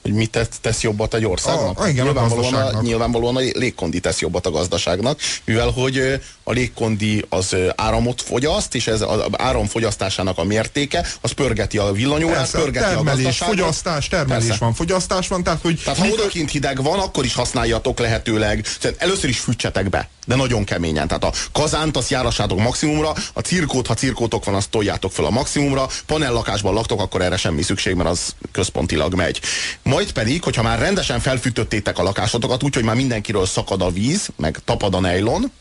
Hogy 0.02 0.12
mit 0.12 0.38
tesz, 0.61 0.80
jobbat 0.83 1.14
egy 1.14 1.26
országnak? 1.26 1.78
A, 1.78 1.88
igen, 1.88 2.04
nyilvánvalóan, 2.04 2.54
a, 2.54 2.78
a, 2.78 2.83
nyilvánvalóan 2.83 3.37
a 3.37 3.40
légkondi 3.52 4.00
tesz 4.00 4.21
jobbat 4.21 4.47
a 4.47 4.50
gazdaságnak, 4.50 5.21
mivel 5.45 5.71
hogy 5.71 6.21
a 6.45 6.52
légkondi 6.52 7.25
az 7.28 7.57
áramot 7.76 8.23
fogyaszt, 8.23 8.75
és 8.75 8.87
ez 8.87 9.00
az 9.00 9.21
áram 9.33 9.66
fogyasztásának 9.66 10.38
a 10.38 10.45
mértéke, 10.45 11.07
az 11.21 11.33
pörgeti 11.33 11.78
a 11.78 11.92
villanyórát, 11.92 12.50
pörgeti 12.50 12.85
termelés, 12.85 13.04
a 13.11 13.14
gazdaságot. 13.14 13.57
fogyasztás, 13.57 14.09
termelés 14.09 14.47
Persze. 14.47 14.64
van, 14.64 14.75
fogyasztás 14.75 15.28
van, 15.28 15.42
tehát 15.42 15.61
hogy... 15.62 15.80
Tehát 15.85 15.99
ha 15.99 16.07
odakint 16.07 16.50
hideg 16.50 16.83
van, 16.83 16.99
akkor 16.99 17.25
is 17.25 17.35
használjatok 17.35 17.99
lehetőleg. 17.99 18.66
Először 18.97 19.28
is 19.28 19.38
fűtsetek 19.38 19.88
be, 19.88 20.09
de 20.30 20.37
nagyon 20.37 20.64
keményen. 20.64 21.06
Tehát 21.06 21.25
a 21.25 21.32
kazánt 21.52 21.96
azt 21.96 22.10
járassátok 22.10 22.58
maximumra, 22.58 23.12
a 23.32 23.40
cirkót, 23.40 23.87
ha 23.87 23.94
cirkótok 23.94 24.44
van, 24.44 24.54
azt 24.54 24.70
toljátok 24.70 25.12
fel 25.12 25.25
a 25.25 25.30
maximumra, 25.30 25.88
panellakásban 26.06 26.75
laktok, 26.75 27.00
akkor 27.00 27.22
erre 27.22 27.37
semmi 27.37 27.62
szükség, 27.62 27.94
mert 27.94 28.08
az 28.08 28.34
központilag 28.52 29.14
megy. 29.14 29.40
Majd 29.82 30.12
pedig, 30.12 30.42
hogyha 30.42 30.62
már 30.62 30.78
rendesen 30.78 31.20
felfűtöttétek 31.20 31.99
a 31.99 32.02
lakásotokat, 32.02 32.62
úgyhogy 32.62 32.84
már 32.84 32.96
mindenkiről 32.96 33.46
szakad 33.46 33.82
a 33.82 33.90
víz, 33.90 34.28
meg 34.37 34.58
tapad 34.64 34.94
a 34.94 35.00
nejlon, 35.00 35.52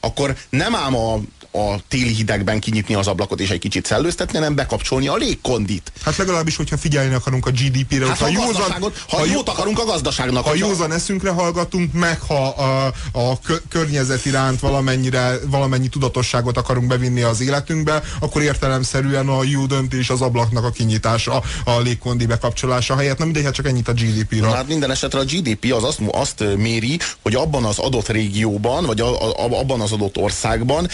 akkor 0.00 0.36
nem 0.50 0.74
ám 0.74 0.96
a 0.96 1.20
a 1.50 1.78
téli 1.88 2.12
hidegben 2.14 2.60
kinyitni 2.60 2.94
az 2.94 3.06
ablakot 3.06 3.40
és 3.40 3.50
egy 3.50 3.58
kicsit 3.58 3.86
szellőztetni, 3.86 4.38
hanem 4.38 4.54
bekapcsolni 4.54 5.08
a 5.08 5.16
légkondit. 5.16 5.92
Hát 6.04 6.16
legalábbis, 6.16 6.56
hogyha 6.56 6.76
figyelni 6.76 7.14
akarunk 7.14 7.46
a 7.46 7.50
GDP-re, 7.50 8.06
hát, 8.06 8.18
ha, 8.18 8.24
ha, 8.24 8.30
józan, 8.30 8.92
ha 9.08 9.24
jót 9.24 9.48
akarunk 9.48 9.78
a 9.78 9.84
gazdaságnak. 9.84 10.44
Ha 10.44 10.54
józan 10.54 10.92
eszünkre 10.92 11.30
hallgatunk, 11.30 11.92
meg 11.92 12.20
ha 12.20 12.48
a, 12.48 12.92
a 13.12 13.38
környezet 13.68 14.26
iránt 14.26 14.60
valamennyire, 14.60 15.38
valamennyi 15.46 15.88
tudatosságot 15.88 16.56
akarunk 16.56 16.86
bevinni 16.86 17.22
az 17.22 17.40
életünkbe, 17.40 18.02
akkor 18.20 18.42
értelemszerűen 18.42 19.28
a 19.28 19.44
jó 19.44 19.66
döntés 19.66 20.10
az 20.10 20.20
ablaknak 20.20 20.64
a 20.64 20.70
kinyitása, 20.70 21.42
a 21.64 21.78
légkondi 21.78 22.26
bekapcsolása 22.26 22.96
helyett. 22.96 23.18
Nem 23.18 23.26
mindegy, 23.26 23.44
hát 23.44 23.54
csak 23.54 23.66
ennyit 23.66 23.88
a 23.88 23.92
GDP-ra. 23.92 24.50
Hát 24.50 24.68
minden 24.68 24.90
esetre 24.90 25.18
a 25.18 25.24
GDP 25.24 25.72
az 25.72 25.84
azt, 25.84 26.00
azt 26.10 26.44
méri, 26.56 26.98
hogy 27.22 27.34
abban 27.34 27.64
az 27.64 27.78
adott 27.78 28.08
régióban, 28.08 28.86
vagy 28.86 29.00
a, 29.00 29.28
a, 29.44 29.60
abban 29.68 29.80
az 29.80 29.92
adott 29.92 30.16
országban 30.16 30.88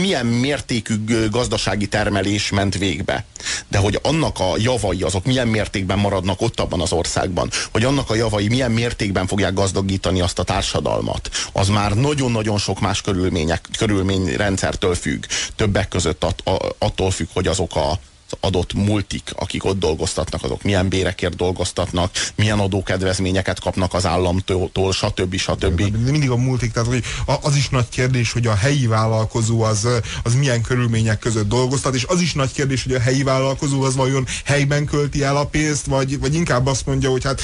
milyen 0.00 0.26
mértékű 0.26 1.28
gazdasági 1.30 1.86
termelés 1.86 2.50
ment 2.50 2.78
végbe. 2.78 3.24
De 3.68 3.78
hogy 3.78 3.98
annak 4.02 4.38
a 4.38 4.52
javai 4.56 5.02
azok 5.02 5.24
milyen 5.24 5.48
mértékben 5.48 5.98
maradnak 5.98 6.40
ott 6.40 6.60
abban 6.60 6.80
az 6.80 6.92
országban, 6.92 7.50
hogy 7.72 7.84
annak 7.84 8.10
a 8.10 8.14
javai 8.14 8.48
milyen 8.48 8.70
mértékben 8.70 9.26
fogják 9.26 9.54
gazdagítani 9.54 10.20
azt 10.20 10.38
a 10.38 10.42
társadalmat, 10.42 11.30
az 11.52 11.68
már 11.68 11.94
nagyon-nagyon 11.94 12.58
sok 12.58 12.80
más 12.80 13.00
körülmények, 13.00 13.68
körülményrendszertől 13.78 14.94
függ. 14.94 15.24
Többek 15.56 15.88
között 15.88 16.24
att, 16.24 16.42
attól 16.78 17.10
függ, 17.10 17.28
hogy 17.32 17.46
azok 17.46 17.76
a 17.76 17.98
adott 18.40 18.72
multik, 18.74 19.30
akik 19.34 19.64
ott 19.64 19.78
dolgoztatnak, 19.78 20.42
azok 20.42 20.62
milyen 20.62 20.88
bérekért 20.88 21.36
dolgoztatnak, 21.36 22.10
milyen 22.34 22.58
adókedvezményeket 22.58 23.60
kapnak 23.60 23.94
az 23.94 24.06
államtól, 24.06 24.92
stb. 24.92 25.36
stb. 25.36 25.80
Mindig 26.10 26.30
a 26.30 26.36
multik, 26.36 26.72
tehát 26.72 26.88
hogy 26.88 27.02
az 27.42 27.56
is 27.56 27.68
nagy 27.68 27.88
kérdés, 27.88 28.32
hogy 28.32 28.46
a 28.46 28.54
helyi 28.54 28.86
vállalkozó 28.86 29.62
az, 29.62 29.88
az 30.22 30.34
milyen 30.34 30.62
körülmények 30.62 31.18
között 31.18 31.48
dolgoztat, 31.48 31.94
és 31.94 32.04
az 32.04 32.20
is 32.20 32.32
nagy 32.32 32.52
kérdés, 32.52 32.82
hogy 32.82 32.94
a 32.94 33.00
helyi 33.00 33.22
vállalkozó 33.22 33.82
az 33.82 33.96
vajon 33.96 34.26
helyben 34.44 34.84
költi 34.84 35.22
el 35.22 35.36
a 35.36 35.46
pénzt, 35.46 35.86
vagy, 35.86 36.20
vagy 36.20 36.34
inkább 36.34 36.66
azt 36.66 36.86
mondja, 36.86 37.10
hogy 37.10 37.24
hát 37.24 37.40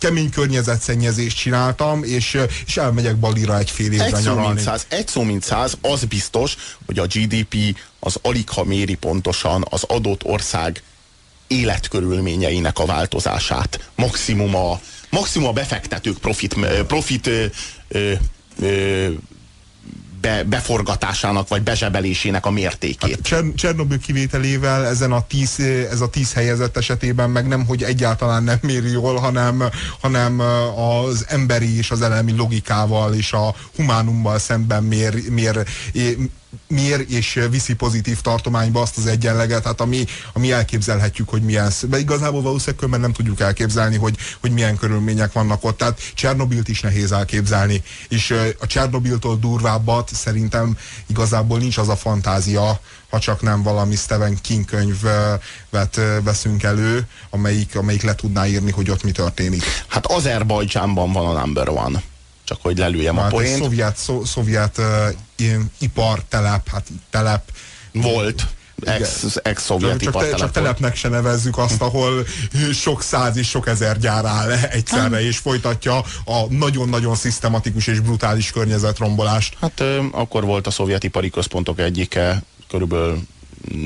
kemény 0.00 0.30
környezetszennyezést 0.30 1.36
csináltam, 1.36 2.04
és, 2.04 2.38
és 2.66 2.76
elmegyek 2.76 3.16
Balira 3.16 3.58
egy 3.58 3.70
fél 3.70 3.92
évre 3.92 4.04
egy 4.04 4.12
nyaralni. 4.12 4.42
Szó, 4.42 4.48
mint 4.48 4.60
száz, 4.60 4.86
egy 4.88 5.08
szó 5.08 5.22
mint 5.22 5.42
száz, 5.42 5.76
az 5.80 6.04
biztos, 6.04 6.56
hogy 6.86 6.98
a 6.98 7.06
GDP 7.06 7.54
az 7.98 8.18
alig 8.22 8.48
ha 8.48 8.64
méri 8.64 8.94
pontosan 8.94 9.66
az 9.70 9.82
adott 9.82 10.24
ország 10.24 10.82
életkörülményeinek 11.46 12.78
a 12.78 12.86
változását. 12.86 13.90
Maximum 13.94 14.54
a, 14.54 14.80
maximum 15.10 15.48
a 15.48 15.52
befektetők 15.52 16.18
profit, 16.18 16.56
profit 16.86 17.26
ö, 17.26 17.44
ö, 17.88 18.12
ö, 18.60 19.08
be, 20.20 20.44
beforgatásának 20.44 21.48
vagy 21.48 21.62
bezsebelésének 21.62 22.46
a 22.46 22.50
mértékét. 22.50 23.10
Hát 23.10 23.22
Cser 23.22 23.44
Csernobyl 23.54 23.98
kivételével 23.98 24.86
ezen 24.86 25.12
a 25.12 25.26
tíz, 25.26 25.60
ez 25.90 26.00
a 26.00 26.08
tíz 26.08 26.32
helyezett 26.32 26.76
esetében 26.76 27.30
meg 27.30 27.46
nem, 27.46 27.66
hogy 27.66 27.82
egyáltalán 27.82 28.42
nem 28.42 28.58
méri 28.62 28.90
jól, 28.90 29.16
hanem, 29.16 29.62
hanem 30.00 30.40
az 30.76 31.24
emberi 31.28 31.76
és 31.76 31.90
az 31.90 32.02
elemi 32.02 32.32
logikával 32.36 33.14
és 33.14 33.32
a 33.32 33.54
humánummal 33.76 34.38
szemben 34.38 34.82
mér, 34.82 35.30
mér, 35.30 35.66
mér 36.66 37.04
és 37.08 37.40
viszi 37.50 37.74
pozitív 37.74 38.20
tartományba 38.20 38.80
azt 38.80 38.96
az 38.96 39.06
egyenleget, 39.06 39.64
hát 39.64 39.80
ami, 39.80 40.04
ami 40.32 40.52
elképzelhetjük, 40.52 41.28
hogy 41.28 41.42
milyen, 41.42 41.70
de 41.88 41.98
igazából 41.98 42.42
valószínűleg 42.42 42.90
mert 42.90 43.02
nem 43.02 43.12
tudjuk 43.12 43.40
elképzelni, 43.40 43.96
hogy, 43.96 44.16
hogy 44.40 44.50
milyen 44.50 44.76
körülmények 44.76 45.32
vannak 45.32 45.64
ott. 45.64 45.76
Tehát 45.76 46.00
Csernobilt 46.14 46.68
is 46.68 46.80
nehéz 46.80 47.12
elképzelni. 47.12 47.82
És 48.08 48.34
a 48.60 48.66
Csernobiltól 48.66 49.36
durvábbat 49.36 50.10
szerintem 50.14 50.76
igazából 51.06 51.58
nincs 51.58 51.78
az 51.78 51.88
a 51.88 51.96
fantázia, 51.96 52.80
ha 53.10 53.18
csak 53.18 53.42
nem 53.42 53.62
valami 53.62 53.96
Stephen 53.96 54.40
King 54.40 54.64
könyvet 54.64 56.00
veszünk 56.22 56.62
elő, 56.62 57.06
amelyik, 57.30 57.76
amelyik 57.76 58.02
le 58.02 58.14
tudná 58.14 58.46
írni, 58.46 58.70
hogy 58.70 58.90
ott 58.90 59.02
mi 59.02 59.10
történik. 59.10 59.62
Hát 59.88 60.06
Azerbajdzsánban 60.06 61.12
van 61.12 61.36
a 61.36 61.40
number 61.40 61.68
one 61.68 62.02
csak 62.50 62.62
hogy 62.62 62.78
lelőjem 62.78 63.16
hát 63.16 63.26
a 63.26 63.34
poént. 63.34 63.62
Szovjet, 63.62 63.96
szó, 63.96 64.24
szovjet 64.24 64.78
uh, 64.78 65.54
ipartelep, 65.78 66.68
hát 66.68 66.86
telep. 67.10 67.42
Volt. 67.92 68.46
Ex-szovjet 69.42 69.94
ex 69.94 70.04
csak, 70.04 70.18
te, 70.18 70.34
csak 70.34 70.50
telepnek 70.50 70.96
se 70.96 71.08
nevezzük 71.08 71.58
azt, 71.58 71.82
ahol 71.82 72.26
sok 72.72 73.02
száz 73.02 73.36
és 73.36 73.48
sok 73.48 73.66
ezer 73.66 73.98
gyár 73.98 74.24
áll 74.24 74.50
egyszerre, 74.50 75.22
és 75.22 75.38
folytatja 75.38 75.98
a 76.24 76.46
nagyon-nagyon 76.48 77.14
szisztematikus 77.14 77.86
és 77.86 78.00
brutális 78.00 78.50
környezetrombolást. 78.50 79.56
Hát 79.60 79.80
ö, 79.80 80.02
akkor 80.12 80.44
volt 80.44 80.66
a 80.66 80.70
szovjet 80.70 81.04
ipari 81.04 81.30
központok 81.30 81.78
egyike, 81.78 82.42
körülbelül 82.68 83.22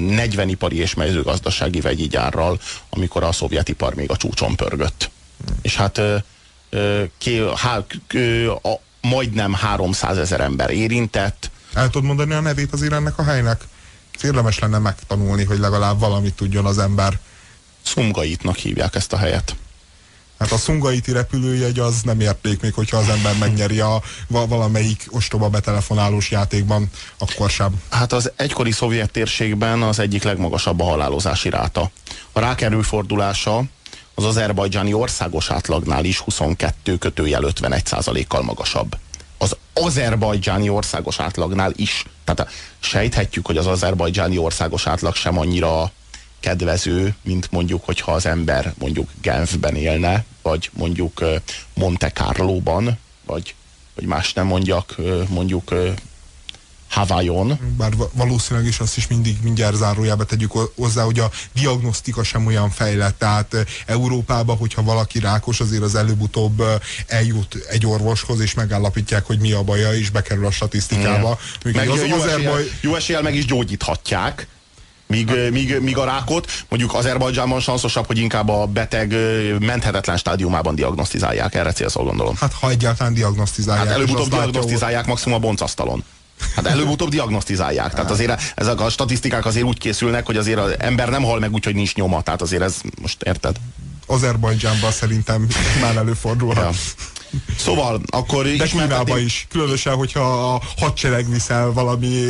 40 0.08 0.48
ipari 0.48 0.76
és 0.76 0.94
mezőgazdasági 0.94 1.80
vegyi 1.80 2.06
gyárral, 2.06 2.60
amikor 2.90 3.22
a 3.22 3.32
szovjet 3.32 3.68
ipar 3.68 3.94
még 3.94 4.10
a 4.10 4.16
csúcson 4.16 4.56
pörgött. 4.56 5.10
Hmm. 5.44 5.56
És 5.62 5.76
hát 5.76 6.00
ké, 7.18 7.42
há, 7.54 7.76
a, 8.62 8.80
majdnem 9.00 9.52
300 9.52 10.18
ezer 10.18 10.40
ember 10.40 10.70
érintett. 10.70 11.50
El 11.72 11.90
tudod 11.90 12.06
mondani 12.06 12.32
a 12.32 12.40
nevét 12.40 12.72
az 12.72 12.82
ennek 12.82 13.18
a 13.18 13.24
helynek? 13.24 13.62
Érdemes 14.22 14.58
lenne 14.58 14.78
megtanulni, 14.78 15.44
hogy 15.44 15.58
legalább 15.58 15.98
valamit 15.98 16.34
tudjon 16.34 16.64
az 16.64 16.78
ember. 16.78 17.18
Szumgaitnak 17.82 18.56
hívják 18.56 18.94
ezt 18.94 19.12
a 19.12 19.16
helyet. 19.16 19.56
Hát 20.38 20.52
a 20.52 20.56
szungaiti 20.56 21.12
repülőjegy 21.12 21.78
az 21.78 22.02
nem 22.02 22.20
érték 22.20 22.60
még, 22.60 22.74
hogyha 22.74 22.96
az 22.96 23.08
ember 23.08 23.34
megnyeri 23.38 23.80
a 23.80 24.02
valamelyik 24.28 25.06
ostoba 25.10 25.48
betelefonálós 25.48 26.30
játékban, 26.30 26.90
akkor 27.18 27.50
sem. 27.50 27.82
Hát 27.90 28.12
az 28.12 28.32
egykori 28.36 28.70
szovjet 28.70 29.10
térségben 29.10 29.82
az 29.82 29.98
egyik 29.98 30.22
legmagasabb 30.22 30.80
a 30.80 30.84
halálozási 30.84 31.50
ráta. 31.50 31.90
A 32.32 32.40
rákerül 32.40 32.82
fordulása 32.82 33.64
az 34.14 34.24
azerbajdzsáni 34.24 34.92
országos 34.92 35.50
átlagnál 35.50 36.04
is 36.04 36.18
22 36.18 36.98
kötőjel 36.98 37.42
51 37.42 37.86
százalékkal 37.86 38.42
magasabb. 38.42 38.96
Az 39.38 39.56
azerbajdzsáni 39.72 40.68
országos 40.68 41.20
átlagnál 41.20 41.72
is. 41.76 42.04
Tehát 42.24 42.50
sejthetjük, 42.78 43.46
hogy 43.46 43.56
az 43.56 43.66
azerbajdzsáni 43.66 44.38
országos 44.38 44.86
átlag 44.86 45.14
sem 45.14 45.38
annyira 45.38 45.92
kedvező, 46.40 47.14
mint 47.22 47.50
mondjuk, 47.50 47.84
hogyha 47.84 48.12
az 48.12 48.26
ember 48.26 48.74
mondjuk 48.78 49.08
Genfben 49.22 49.76
élne, 49.76 50.24
vagy 50.42 50.70
mondjuk 50.72 51.24
Monte 51.74 52.10
Carlo-ban, 52.10 52.98
vagy, 53.26 53.54
vagy 53.94 54.04
más 54.04 54.32
nem 54.32 54.46
mondjak, 54.46 54.94
mondjuk 55.28 55.74
Havajon. 56.94 57.58
Bár 57.76 57.92
valószínűleg 58.12 58.68
is 58.68 58.78
azt 58.78 58.96
is 58.96 59.06
mindig 59.06 59.36
mindjárt 59.42 59.76
zárójába 59.76 60.24
tegyük 60.24 60.52
hozzá, 60.76 61.02
hogy 61.02 61.18
a 61.18 61.30
diagnosztika 61.54 62.22
sem 62.22 62.46
olyan 62.46 62.70
fejlett. 62.70 63.18
Tehát 63.18 63.56
Európába, 63.86 64.54
hogyha 64.54 64.82
valaki 64.82 65.18
rákos, 65.18 65.60
azért 65.60 65.82
az 65.82 65.94
előbb-utóbb 65.94 66.62
eljut 67.06 67.54
egy 67.68 67.86
orvoshoz, 67.86 68.40
és 68.40 68.54
megállapítják, 68.54 69.26
hogy 69.26 69.38
mi 69.38 69.52
a 69.52 69.62
baja, 69.62 69.92
és 69.92 70.10
bekerül 70.10 70.46
a 70.46 70.50
statisztikába. 70.50 71.38
Meg 71.64 71.88
az 71.88 72.04
jó, 72.06 72.16
eséllyel, 72.16 72.52
baj... 72.52 72.70
jó 72.80 72.94
eséllyel 72.94 73.22
meg 73.22 73.34
is 73.34 73.44
gyógyíthatják. 73.44 74.46
Míg, 75.06 75.30
míg, 75.50 75.80
míg 75.80 75.98
a 75.98 76.04
rákot 76.04 76.50
mondjuk 76.68 76.94
Azerbajdzsánban 76.94 77.60
sanszosabb, 77.60 78.06
hogy 78.06 78.18
inkább 78.18 78.48
a 78.48 78.66
beteg 78.66 79.14
menthetetlen 79.60 80.16
stádiumában 80.16 80.74
diagnosztizálják. 80.74 81.54
Erre 81.54 81.72
célszól 81.72 82.04
gondolom. 82.04 82.36
Hát 82.36 82.52
ha 82.52 82.70
egyáltalán 82.70 83.14
diagnosztizálják. 83.14 83.86
Hát 83.86 83.94
előbb-utóbb 83.94 84.28
diagnosztizálják 84.28 85.06
maximum 85.06 85.36
a 85.36 85.40
boncasztalon. 85.40 86.04
Hát 86.56 86.66
előbb-utóbb 86.66 87.08
diagnosztizálják. 87.08 87.92
Tehát 87.94 88.10
azért 88.10 88.52
ezek 88.54 88.80
a 88.80 88.88
statisztikák 88.88 89.46
azért 89.46 89.66
úgy 89.66 89.78
készülnek, 89.78 90.26
hogy 90.26 90.36
azért 90.36 90.58
az 90.58 90.74
ember 90.78 91.08
nem 91.08 91.22
hal 91.22 91.38
meg 91.38 91.52
úgy, 91.52 91.64
hogy 91.64 91.74
nincs 91.74 91.94
nyoma. 91.94 92.22
Tehát 92.22 92.42
azért 92.42 92.62
ez 92.62 92.80
most 93.00 93.22
érted? 93.22 93.56
Azerbajdzsánban 94.06 94.92
szerintem 94.92 95.46
már 95.80 95.96
előfordulhat. 95.96 96.64
Ja. 96.64 96.70
Szóval 97.58 98.00
akkor 98.06 98.46
De 98.46 98.64
Kínába 98.64 99.18
is, 99.18 99.46
különösen, 99.50 99.94
hogyha 99.94 100.54
a 100.54 100.62
hadsereg 100.76 101.30
viszel 101.30 101.72
valami, 101.72 102.26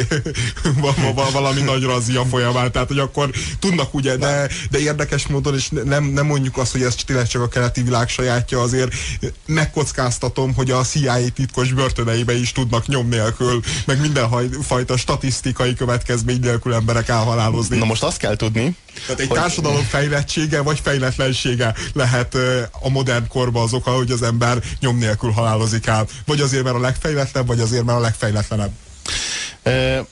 valami 1.33 1.61
nagy 1.61 1.83
razia 1.83 2.25
folyamán, 2.25 2.73
tehát 2.73 2.89
hogy 2.89 2.99
akkor 2.99 3.31
tudnak 3.59 3.95
ugye, 3.95 4.17
de, 4.17 4.49
de 4.71 4.79
érdekes 4.79 5.27
módon, 5.27 5.55
és 5.55 5.69
nem, 5.85 6.05
nem 6.05 6.27
mondjuk 6.27 6.57
azt, 6.57 6.73
hogy 6.73 6.83
ez 6.83 6.95
tényleg 6.95 7.27
csak 7.27 7.43
a 7.43 7.49
keleti 7.49 7.83
világ 7.83 8.09
sajátja, 8.09 8.61
azért 8.61 8.95
megkockáztatom, 9.47 10.55
hogy 10.55 10.71
a 10.71 10.83
CIA 10.83 11.29
titkos 11.35 11.73
börtöneibe 11.73 12.39
is 12.39 12.53
tudnak 12.53 12.87
nyom 12.87 13.09
nélkül, 13.09 13.61
meg 13.87 14.01
mindenfajta 14.01 14.97
statisztikai 14.97 15.75
következmény 15.75 16.41
nélkül 16.41 16.75
emberek 16.75 17.09
elhalálozni. 17.09 17.79
Na 17.79 17.85
most 17.85 18.03
azt 18.03 18.17
kell 18.17 18.37
tudni, 18.37 18.77
tehát 19.07 19.21
egy 19.21 19.29
hogy... 19.29 19.39
társadalom 19.39 19.83
fejlettsége 19.83 20.61
vagy 20.61 20.81
fejletlensége 20.83 21.75
lehet 21.93 22.37
a 22.81 22.89
modern 22.89 23.29
korban 23.29 23.63
az 23.63 23.73
oka, 23.73 23.91
hogy 23.91 24.11
az 24.11 24.23
ember 24.23 24.63
nyom 24.81 24.94
nélkül 24.99 25.31
halálozik 25.31 25.87
el. 25.87 26.07
Vagy 26.27 26.41
azért, 26.41 26.65
mert 26.65 26.77
a 26.77 26.81
legfejletlenebb, 26.81 27.49
vagy 27.49 27.61
azért, 27.61 27.85
mert 27.85 27.99
a 27.99 28.01
legfejletlenebb. 28.01 28.73
E 29.63 30.05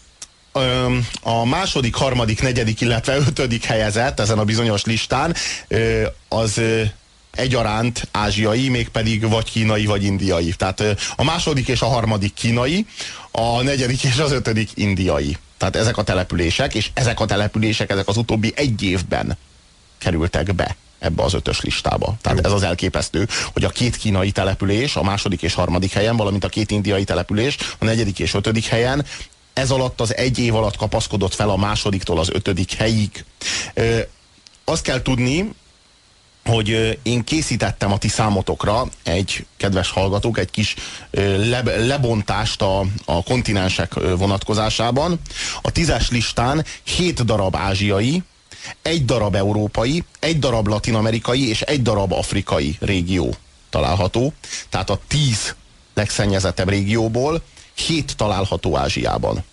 a 1.22 1.44
második, 1.44 1.94
harmadik, 1.94 2.42
negyedik, 2.42 2.80
illetve 2.80 3.16
ötödik 3.16 3.64
helyezett 3.64 4.20
ezen 4.20 4.38
a 4.38 4.44
bizonyos 4.44 4.84
listán 4.84 5.34
az 6.28 6.60
egyaránt 7.30 8.08
ázsiai, 8.10 8.68
mégpedig 8.68 9.28
vagy 9.28 9.50
kínai, 9.50 9.86
vagy 9.86 10.04
indiai. 10.04 10.54
Tehát 10.56 10.82
a 11.16 11.24
második 11.24 11.68
és 11.68 11.80
a 11.80 11.86
harmadik 11.86 12.34
kínai, 12.34 12.86
a 13.30 13.62
negyedik 13.62 14.04
és 14.04 14.18
az 14.18 14.32
ötödik 14.32 14.70
indiai. 14.74 15.36
Tehát 15.58 15.76
ezek 15.76 15.96
a 15.96 16.02
települések, 16.02 16.74
és 16.74 16.90
ezek 16.94 17.20
a 17.20 17.26
települések, 17.26 17.90
ezek 17.90 18.08
az 18.08 18.16
utóbbi 18.16 18.52
egy 18.56 18.82
évben 18.82 19.38
kerültek 19.98 20.54
be 20.54 20.76
ebbe 21.02 21.22
az 21.22 21.34
ötös 21.34 21.60
listába. 21.60 22.14
Tehát 22.20 22.46
ez 22.46 22.52
az 22.52 22.62
elképesztő, 22.62 23.28
hogy 23.52 23.64
a 23.64 23.68
két 23.68 23.96
kínai 23.96 24.30
település, 24.30 24.96
a 24.96 25.02
második 25.02 25.42
és 25.42 25.54
harmadik 25.54 25.92
helyen, 25.92 26.16
valamint 26.16 26.44
a 26.44 26.48
két 26.48 26.70
indiai 26.70 27.04
település, 27.04 27.56
a 27.78 27.84
negyedik 27.84 28.18
és 28.18 28.34
ötödik 28.34 28.66
helyen, 28.66 29.04
ez 29.52 29.70
alatt 29.70 30.00
az 30.00 30.16
egy 30.16 30.38
év 30.38 30.54
alatt 30.54 30.76
kapaszkodott 30.76 31.34
fel 31.34 31.50
a 31.50 31.56
másodiktól 31.56 32.18
az 32.18 32.30
ötödik 32.32 32.72
helyig. 32.72 33.24
Ö, 33.74 33.98
azt 34.64 34.82
kell 34.82 35.02
tudni, 35.02 35.50
hogy 36.44 36.98
én 37.02 37.24
készítettem 37.24 37.92
a 37.92 37.98
ti 37.98 38.08
számotokra 38.08 38.86
egy, 39.02 39.46
kedves 39.56 39.90
hallgatók, 39.90 40.38
egy 40.38 40.50
kis 40.50 40.74
le, 41.10 41.62
lebontást 41.62 42.62
a, 42.62 42.84
a 43.04 43.22
kontinensek 43.22 43.94
vonatkozásában. 44.16 45.20
A 45.62 45.70
tízes 45.70 46.10
listán 46.10 46.64
hét 46.84 47.24
darab 47.24 47.56
ázsiai, 47.56 48.22
egy 48.82 49.04
darab 49.04 49.34
európai, 49.34 50.04
egy 50.18 50.38
darab 50.38 50.66
latinamerikai 50.66 51.48
és 51.48 51.60
egy 51.60 51.82
darab 51.82 52.12
afrikai 52.12 52.76
régió 52.80 53.34
található. 53.70 54.32
Tehát 54.68 54.90
a 54.90 55.00
tíz 55.06 55.54
legszennyezettebb 55.94 56.68
régióból 56.68 57.42
hét 57.74 58.16
található 58.16 58.76
Ázsiában. 58.76 59.44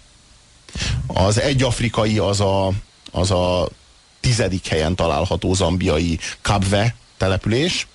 Az 1.07 1.39
egy 1.39 1.63
afrikai 1.63 2.17
az 2.17 2.39
a, 2.39 2.71
az 3.11 3.31
a 3.31 3.69
tizedik 4.19 4.67
helyen 4.67 4.95
található 4.95 5.53
zambiai 5.53 6.19
Kabve 6.41 6.95
település, 7.17 7.87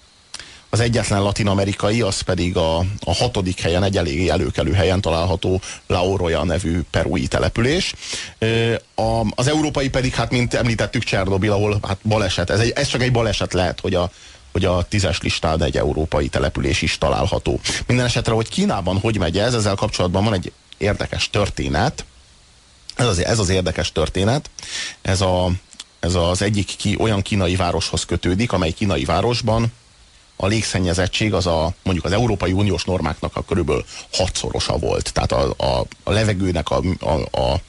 az 0.75 0.81
egyetlen 0.81 1.23
latin-amerikai, 1.23 2.01
az 2.01 2.21
pedig 2.21 2.57
a, 2.57 2.79
a 2.79 3.15
hatodik 3.15 3.61
helyen, 3.61 3.83
egy 3.83 3.97
elég 3.97 4.29
előkelő 4.29 4.73
helyen 4.73 5.01
található 5.01 5.61
Laoroya 5.87 6.45
nevű 6.45 6.81
perui 6.91 7.27
település. 7.27 7.95
A, 8.95 9.33
az 9.35 9.49
európai 9.49 9.89
pedig, 9.89 10.15
hát 10.15 10.31
mint 10.31 10.55
említettük, 10.55 11.03
Csernobil, 11.03 11.53
ahol 11.53 11.79
hát 11.83 11.99
baleset, 12.03 12.51
ez, 12.51 12.61
egy, 12.61 12.71
ez 12.75 12.87
csak 12.87 13.03
egy 13.03 13.13
baleset 13.13 13.53
lehet, 13.53 13.81
hogy 13.81 13.95
a, 13.95 14.11
hogy 14.53 14.65
a 14.65 14.83
tízes 14.89 15.21
listán 15.21 15.63
egy 15.63 15.77
európai 15.77 16.29
település 16.29 16.83
is 16.83 16.99
található. 16.99 17.61
Minden 17.87 18.07
esetre, 18.07 18.33
hogy 18.33 18.49
Kínában 18.49 18.99
hogy 18.99 19.19
megy 19.19 19.39
ez, 19.39 19.55
ezzel 19.55 19.75
kapcsolatban 19.75 20.25
van 20.25 20.35
egy 20.35 20.53
érdekes 20.79 21.31
történet. 21.31 22.05
Ez 22.97 23.07
az, 23.07 23.25
ez 23.25 23.39
az 23.39 23.49
érdekes 23.49 23.93
történet. 23.93 24.51
Ez 25.03 25.21
a, 25.21 25.51
ez 26.01 26.15
az 26.15 26.43
egyik 26.43 26.77
ki, 26.77 26.97
olyan 26.99 27.23
kínai 27.23 27.57
városhoz 27.57 28.05
kötődik, 28.05 28.53
amely 28.53 28.71
kínai 28.71 29.05
városban 29.05 29.73
a 30.37 30.47
légszennyezettség 30.47 31.35
az 31.35 31.47
a 31.47 31.75
mondjuk 31.83 32.07
az 32.07 32.13
Európai 32.13 32.53
Uniós 32.53 32.85
normáknak 32.85 33.37
a 33.37 33.43
körülbelül 33.43 33.85
hatszorosa 34.13 34.79
volt. 34.79 35.13
Tehát 35.13 35.33
a, 35.33 35.55
a, 35.57 35.87
a 36.03 36.11
levegőnek 36.11 36.71
a, 36.71 36.81
a, 37.01 37.41
a, 37.41 37.61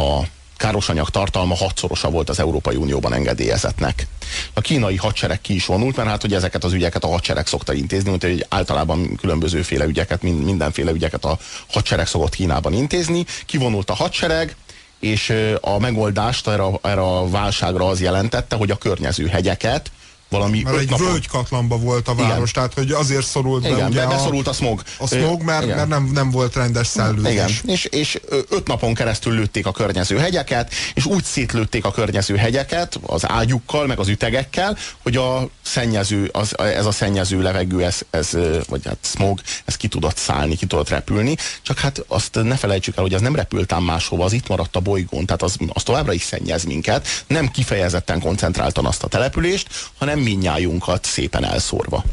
a 0.00 0.26
károsanyag 0.56 1.08
tartalma 1.08 1.54
hatszorosa 1.54 2.10
volt 2.10 2.28
az 2.28 2.38
Európai 2.38 2.76
Unióban 2.76 3.12
engedélyezetnek. 3.12 4.06
A 4.52 4.60
kínai 4.60 4.96
hadsereg 4.96 5.40
ki 5.40 5.54
is 5.54 5.66
vonult, 5.66 5.96
mert 5.96 6.08
hát 6.08 6.20
hogy 6.20 6.34
ezeket 6.34 6.64
az 6.64 6.72
ügyeket 6.72 7.04
a 7.04 7.08
hadsereg 7.08 7.46
szokta 7.46 7.72
intézni, 7.72 8.10
mint 8.10 8.22
hogy 8.22 8.46
általában 8.48 9.16
különbözőféle 9.16 9.84
ügyeket, 9.84 10.22
mindenféle 10.22 10.90
ügyeket 10.90 11.24
a 11.24 11.38
hadsereg 11.70 12.06
szokott 12.06 12.34
Kínában 12.34 12.72
intézni. 12.72 13.24
Kivonult 13.46 13.90
a 13.90 13.94
hadsereg, 13.94 14.56
és 15.00 15.32
a 15.60 15.78
megoldást 15.78 16.48
erre, 16.48 16.64
erre 16.82 17.00
a 17.00 17.28
válságra 17.28 17.86
az 17.88 18.00
jelentette, 18.00 18.56
hogy 18.56 18.70
a 18.70 18.76
környező 18.76 19.26
hegyeket 19.26 19.90
valami 20.34 20.62
Mert 20.62 20.76
egy 20.76 20.90
napon... 20.90 21.06
völgykatlanba 21.06 21.76
volt 21.76 22.08
a 22.08 22.14
város, 22.14 22.50
igen. 22.50 22.52
tehát 22.52 22.74
hogy 22.74 22.90
azért 22.90 23.26
szorult 23.26 23.64
igen, 23.64 23.78
be 23.78 23.86
ugye 23.86 24.06
beszorult 24.06 24.46
a, 24.46 24.50
a 24.50 24.52
smog. 24.52 24.82
A 24.98 25.06
smog, 25.06 25.42
mert, 25.42 25.66
mert 25.66 25.88
nem, 25.88 26.10
nem 26.12 26.30
volt 26.30 26.54
rendes 26.54 26.86
szellőzés. 26.86 27.32
Igen, 27.32 27.50
és, 27.64 27.84
és 27.84 28.20
öt 28.48 28.66
napon 28.66 28.94
keresztül 28.94 29.34
lőtték 29.34 29.66
a 29.66 29.72
környező 29.72 30.16
hegyeket, 30.16 30.72
és 30.94 31.04
úgy 31.04 31.24
szétlőtték 31.24 31.84
a 31.84 31.90
környező 31.90 32.36
hegyeket 32.36 33.00
az 33.06 33.28
ágyukkal, 33.28 33.86
meg 33.86 33.98
az 33.98 34.08
ütegekkel, 34.08 34.76
hogy 35.02 35.16
a 35.16 35.48
szennyező, 35.62 36.28
az, 36.32 36.58
ez 36.58 36.86
a 36.86 36.92
szennyező 36.92 37.42
levegő, 37.42 37.84
ez, 37.84 38.00
ez, 38.10 38.30
vagy 38.68 38.80
hát 38.84 38.98
smog, 39.00 39.40
ez 39.64 39.76
ki 39.76 39.88
tudott 39.88 40.16
szállni, 40.16 40.56
ki 40.56 40.66
tudott 40.66 40.88
repülni, 40.88 41.36
csak 41.62 41.78
hát 41.78 42.04
azt 42.08 42.38
ne 42.42 42.56
felejtsük 42.56 42.96
el, 42.96 43.02
hogy 43.02 43.14
az 43.14 43.20
nem 43.20 43.34
repült 43.34 43.72
ám 43.72 43.82
máshova, 43.82 44.24
az 44.24 44.32
itt 44.32 44.48
maradt 44.48 44.76
a 44.76 44.80
bolygón, 44.80 45.26
tehát 45.26 45.42
az, 45.42 45.56
az 45.72 45.82
továbbra 45.82 46.12
is 46.12 46.22
szennyez 46.22 46.64
minket, 46.64 47.06
nem 47.26 47.50
kifejezetten 47.50 48.20
koncentráltan 48.20 48.86
azt 48.86 49.02
a 49.02 49.08
települést, 49.08 49.68
hanem 49.98 50.18
minnyájunkat 50.24 51.04
szépen 51.04 51.44
elszórva. 51.44 52.04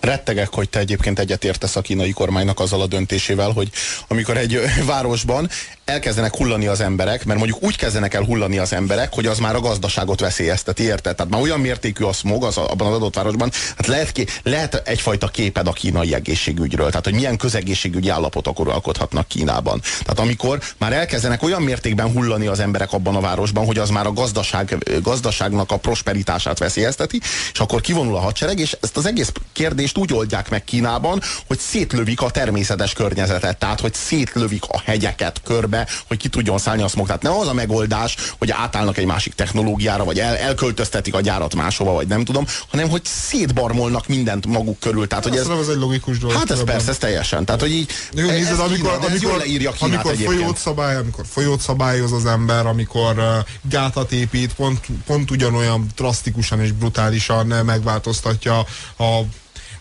Rettegek, 0.00 0.48
hogy 0.48 0.68
te 0.68 0.78
egyébként 0.78 1.18
egyetértesz 1.18 1.76
a 1.76 1.80
kínai 1.80 2.10
kormánynak 2.10 2.60
azzal 2.60 2.80
a 2.80 2.86
döntésével, 2.86 3.50
hogy 3.50 3.70
amikor 4.08 4.36
egy 4.36 4.60
városban 4.86 5.48
elkezdenek 5.92 6.36
hullani 6.36 6.66
az 6.66 6.80
emberek, 6.80 7.24
mert 7.24 7.38
mondjuk 7.38 7.62
úgy 7.62 7.76
kezdenek 7.76 8.14
el 8.14 8.22
hullani 8.22 8.58
az 8.58 8.72
emberek, 8.72 9.14
hogy 9.14 9.26
az 9.26 9.38
már 9.38 9.54
a 9.54 9.60
gazdaságot 9.60 10.20
veszélyezteti, 10.20 10.82
érted? 10.82 11.16
Tehát 11.16 11.32
már 11.32 11.40
olyan 11.40 11.60
mértékű 11.60 12.04
a 12.04 12.12
smog 12.12 12.44
az, 12.44 12.56
abban 12.56 12.86
az 12.86 12.94
adott 12.94 13.14
városban, 13.14 13.50
hát 13.76 13.86
lehet, 13.86 14.40
lehet 14.42 14.82
egyfajta 14.88 15.28
képed 15.28 15.66
a 15.66 15.72
kínai 15.72 16.14
egészségügyről, 16.14 16.88
tehát 16.88 17.04
hogy 17.04 17.14
milyen 17.14 17.36
közegészségügyi 17.36 18.08
állapotok 18.08 18.60
uralkodhatnak 18.60 19.28
Kínában. 19.28 19.80
Tehát 19.80 20.18
amikor 20.18 20.60
már 20.78 20.92
elkezdenek 20.92 21.42
olyan 21.42 21.62
mértékben 21.62 22.12
hullani 22.12 22.46
az 22.46 22.60
emberek 22.60 22.92
abban 22.92 23.16
a 23.16 23.20
városban, 23.20 23.66
hogy 23.66 23.78
az 23.78 23.90
már 23.90 24.06
a 24.06 24.12
gazdaság, 24.12 25.00
gazdaságnak 25.02 25.72
a 25.72 25.76
prosperitását 25.76 26.58
veszélyezteti, 26.58 27.20
és 27.52 27.60
akkor 27.60 27.80
kivonul 27.80 28.16
a 28.16 28.20
hadsereg, 28.20 28.58
és 28.58 28.76
ezt 28.80 28.96
az 28.96 29.06
egész 29.06 29.32
kérdést 29.52 29.98
úgy 29.98 30.14
oldják 30.14 30.50
meg 30.50 30.64
Kínában, 30.64 31.20
hogy 31.46 31.58
szétlövik 31.58 32.20
a 32.20 32.30
természetes 32.30 32.92
környezetet, 32.92 33.58
tehát 33.58 33.80
hogy 33.80 33.94
szétlövik 33.94 34.64
a 34.68 34.80
hegyeket 34.84 35.40
körbe, 35.44 35.81
hogy 36.08 36.16
ki 36.16 36.28
tudjon 36.28 36.58
szállni 36.58 36.82
a 36.82 36.88
smog. 36.88 37.06
Tehát 37.06 37.22
nem 37.22 37.32
az 37.32 37.48
a 37.48 37.52
megoldás, 37.52 38.16
hogy 38.38 38.50
átállnak 38.50 38.98
egy 38.98 39.06
másik 39.06 39.34
technológiára, 39.34 40.04
vagy 40.04 40.18
el, 40.18 40.36
elköltöztetik 40.36 41.14
a 41.14 41.20
gyárat 41.20 41.54
máshova, 41.54 41.92
vagy 41.92 42.06
nem 42.06 42.24
tudom, 42.24 42.46
hanem 42.70 42.88
hogy 42.88 43.04
szétbarmolnak 43.04 44.06
mindent 44.06 44.46
maguk 44.46 44.78
körül. 44.80 45.06
Tehát, 45.06 45.24
hogy 45.24 45.36
ez, 45.36 45.48
ez 45.48 45.68
egy 45.68 45.76
logikus 45.76 46.18
dolog. 46.18 46.36
Hát 46.36 46.50
ez 46.50 46.64
persze, 46.64 46.90
ez 46.90 46.98
teljesen. 46.98 47.44
Tehát, 47.44 47.60
hogy 47.60 47.72
így, 47.72 47.90
Jó, 48.14 48.28
ez, 48.28 48.30
nézed, 48.30 48.58
amikor, 48.58 48.98
Kína, 48.98 49.40
amikor, 49.80 49.80
amikor 49.80 50.14
folyót, 50.14 50.56
szabály, 50.56 50.96
amikor 50.96 51.24
folyót 51.28 51.60
szabályoz 51.60 52.12
az 52.12 52.26
ember, 52.26 52.66
amikor 52.66 53.18
uh, 53.18 53.24
gátat 53.70 54.12
épít, 54.12 54.54
pont, 54.54 54.80
pont 55.06 55.30
ugyanolyan 55.30 55.86
drasztikusan 55.96 56.60
és 56.60 56.72
brutálisan 56.72 57.46
megváltoztatja 57.46 58.58
a 58.98 59.20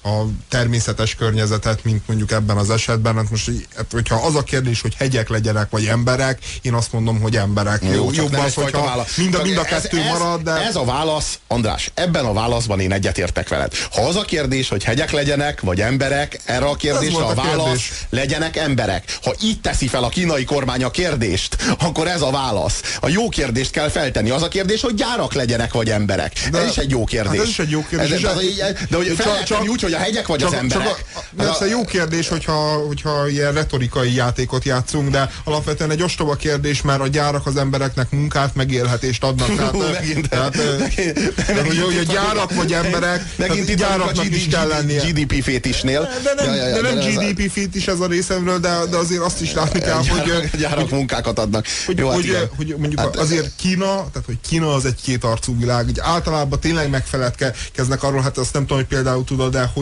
a 0.03 0.21
természetes 0.49 1.15
környezetet, 1.15 1.83
mint 1.83 2.07
mondjuk 2.07 2.31
ebben 2.31 2.57
az 2.57 2.69
esetben. 2.69 3.15
Hát 3.15 3.29
most, 3.29 3.51
hát, 3.75 3.85
hogyha 3.91 4.15
az 4.15 4.35
a 4.35 4.43
kérdés, 4.43 4.81
hogy 4.81 4.95
hegyek 4.95 5.29
legyenek, 5.29 5.69
vagy 5.69 5.85
emberek, 5.85 6.39
én 6.61 6.73
azt 6.73 6.91
mondom, 6.91 7.19
hogy 7.21 7.35
emberek. 7.35 7.83
Jó, 7.83 7.91
Jó 7.91 8.09
jobb 8.13 8.33
az, 8.33 8.53
hogyha 8.53 8.85
válasz. 8.85 9.17
mind 9.17 9.35
a, 9.35 9.41
mind 9.41 9.57
a 9.57 9.63
kettő 9.63 9.99
ez, 9.99 10.05
marad, 10.05 10.41
de... 10.41 10.51
Ez 10.51 10.75
a 10.75 10.83
válasz, 10.83 11.39
András, 11.47 11.91
ebben 11.93 12.25
a 12.25 12.33
válaszban 12.33 12.79
én 12.79 12.91
egyetértek 12.91 13.49
veled. 13.49 13.73
Ha 13.91 14.01
az 14.01 14.15
a 14.15 14.21
kérdés, 14.21 14.69
hogy 14.69 14.83
hegyek 14.83 15.11
legyenek, 15.11 15.61
vagy 15.61 15.81
emberek, 15.81 16.39
erre 16.45 16.65
a 16.65 16.75
kérdésre 16.75 17.23
a, 17.23 17.29
a 17.29 17.33
válasz, 17.33 17.65
kérdés. 17.65 17.91
legyenek 18.09 18.57
emberek. 18.57 19.17
Ha 19.23 19.33
így 19.41 19.61
teszi 19.61 19.87
fel 19.87 20.03
a 20.03 20.09
kínai 20.09 20.43
kormány 20.43 20.83
a 20.83 20.91
kérdést, 20.91 21.57
akkor 21.79 22.07
ez 22.07 22.21
a 22.21 22.31
válasz. 22.31 22.97
A 23.01 23.09
jó 23.09 23.29
kérdést 23.29 23.71
kell 23.71 23.89
feltenni. 23.89 24.29
Az 24.29 24.41
a 24.41 24.47
kérdés, 24.47 24.81
hogy 24.81 24.93
gyárak 24.93 25.33
legyenek, 25.33 25.73
vagy 25.73 25.89
emberek. 25.89 26.49
De, 26.51 26.59
ez 26.59 26.69
is 26.69 26.77
egy 26.77 26.89
jó 26.89 27.03
kérdés. 27.03 27.31
Hát 27.31 27.41
ez 27.41 27.49
is 27.49 27.59
egy 27.59 27.69
jó 27.69 27.85
kérdés. 27.89 28.11
Ez, 28.11 28.21
de, 28.21 28.33
de, 28.57 28.85
de, 28.89 28.95
hogy 28.97 29.13
fel 29.45 29.61
úgy, 29.67 29.81
hogy 29.81 29.90
hogy 29.91 30.01
a 30.01 30.03
hegyek 30.03 30.27
vagy 30.27 30.39
csak, 30.39 30.51
az 30.51 30.57
emberek? 30.57 30.87
Csak 30.87 31.05
a, 31.13 31.23
persze 31.37 31.67
jó 31.67 31.85
kérdés, 31.85 32.27
hogyha, 32.27 32.53
hogyha 32.87 33.27
ilyen 33.27 33.53
retorikai 33.53 34.15
játékot 34.15 34.63
játszunk, 34.63 35.09
de 35.09 35.29
alapvetően 35.43 35.91
egy 35.91 36.03
ostoba 36.03 36.35
kérdés, 36.35 36.81
mert 36.81 37.01
a 37.01 37.07
gyárak 37.07 37.45
az 37.45 37.55
embereknek 37.55 38.11
munkát, 38.11 38.55
megélhetést 38.55 39.23
adnak. 39.23 39.55
Tehát, 39.55 39.91
megint, 39.91 40.29
tehát, 40.29 40.57
megint, 40.79 41.33
tehát 41.35 41.67
hogy, 41.67 41.79
hogy 41.79 41.97
a 41.97 42.13
gyárak 42.13 42.53
vagy 42.53 42.73
emberek, 42.73 43.23
megint 43.35 43.69
itt 43.69 43.77
gyáraknak 43.77 44.25
is 44.25 44.47
kell 44.47 44.67
lennie. 44.67 45.03
GDP 45.03 45.43
fétisnél. 45.43 46.09
De 46.23 46.33
nem, 46.35 46.45
ja, 46.45 46.55
ja, 46.55 46.67
ja, 46.67 46.81
de 46.81 46.81
nem 46.81 46.99
de 46.99 47.31
GDP 47.31 47.51
fét 47.51 47.75
is 47.75 47.87
ez 47.87 47.99
a 47.99 48.07
részemről, 48.07 48.59
de, 48.59 48.79
de 48.89 48.97
azért 48.97 49.21
azt 49.21 49.41
is 49.41 49.53
látni 49.53 49.79
kell, 49.79 50.01
gyárak, 50.01 50.49
hogy... 50.49 50.59
Gyárak 50.59 50.79
hogy, 50.79 50.91
munkákat 50.91 51.39
adnak. 51.39 51.65
Hogy, 51.85 51.97
Jó, 51.97 52.07
hát 52.07 52.15
hogy, 52.15 52.49
hogy 52.55 52.75
mondjuk 52.77 52.99
hát, 52.99 53.15
azért 53.15 53.51
Kína, 53.55 53.85
tehát 53.85 54.23
hogy 54.25 54.37
Kína 54.49 54.73
az 54.73 54.85
egy 54.85 55.01
kétarcú 55.03 55.57
világ, 55.59 55.85
hogy 55.85 55.99
általában 55.99 56.59
tényleg 56.59 56.89
megfeledkeznek 56.89 58.03
arról, 58.03 58.21
hát 58.21 58.37
azt 58.37 58.53
nem 58.53 58.61
tudom, 58.61 58.77
hogy 58.77 58.87
például 58.87 59.23
tudod, 59.23 59.51
de 59.51 59.69
hogy, 59.73 59.80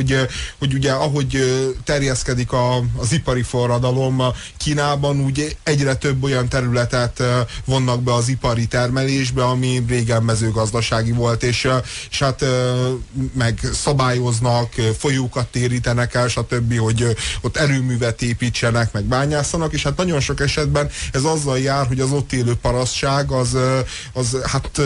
hogy 0.58 0.74
ugye 0.74 0.92
ahogy 0.92 1.38
terjeszkedik 1.84 2.52
a, 2.52 2.78
az 2.98 3.12
ipari 3.12 3.42
forradalom 3.42 4.22
Kínában, 4.58 5.20
úgy 5.20 5.58
egyre 5.64 5.96
több 5.96 6.24
olyan 6.24 6.50
területet 6.50 7.24
vonnak 7.66 8.04
be 8.04 8.14
az 8.14 8.28
ipari 8.28 8.68
termelésbe, 8.68 9.44
ami 9.44 9.84
régen 9.88 10.24
mezőgazdasági 10.24 11.12
volt, 11.12 11.44
és, 11.44 11.68
és 12.10 12.20
hát 12.20 12.46
meg 13.34 13.60
szabályoznak, 13.74 14.74
folyókat 14.98 15.48
térítenek 15.48 16.14
el, 16.14 16.28
stb., 16.28 16.78
hogy 16.78 17.16
ott 17.42 17.58
erőművet 17.58 18.22
építsenek, 18.22 18.92
meg 18.92 19.04
bányászanak, 19.04 19.74
és 19.74 19.84
hát 19.84 19.98
nagyon 19.98 20.20
sok 20.20 20.40
esetben 20.40 20.90
ez 21.12 21.24
azzal 21.24 21.60
jár, 21.60 21.88
hogy 21.88 22.00
az 22.00 22.12
ott 22.12 22.34
élő 22.34 22.56
parasztság 22.56 23.32
az, 23.32 23.58
az 24.14 24.38
hát 24.44 24.82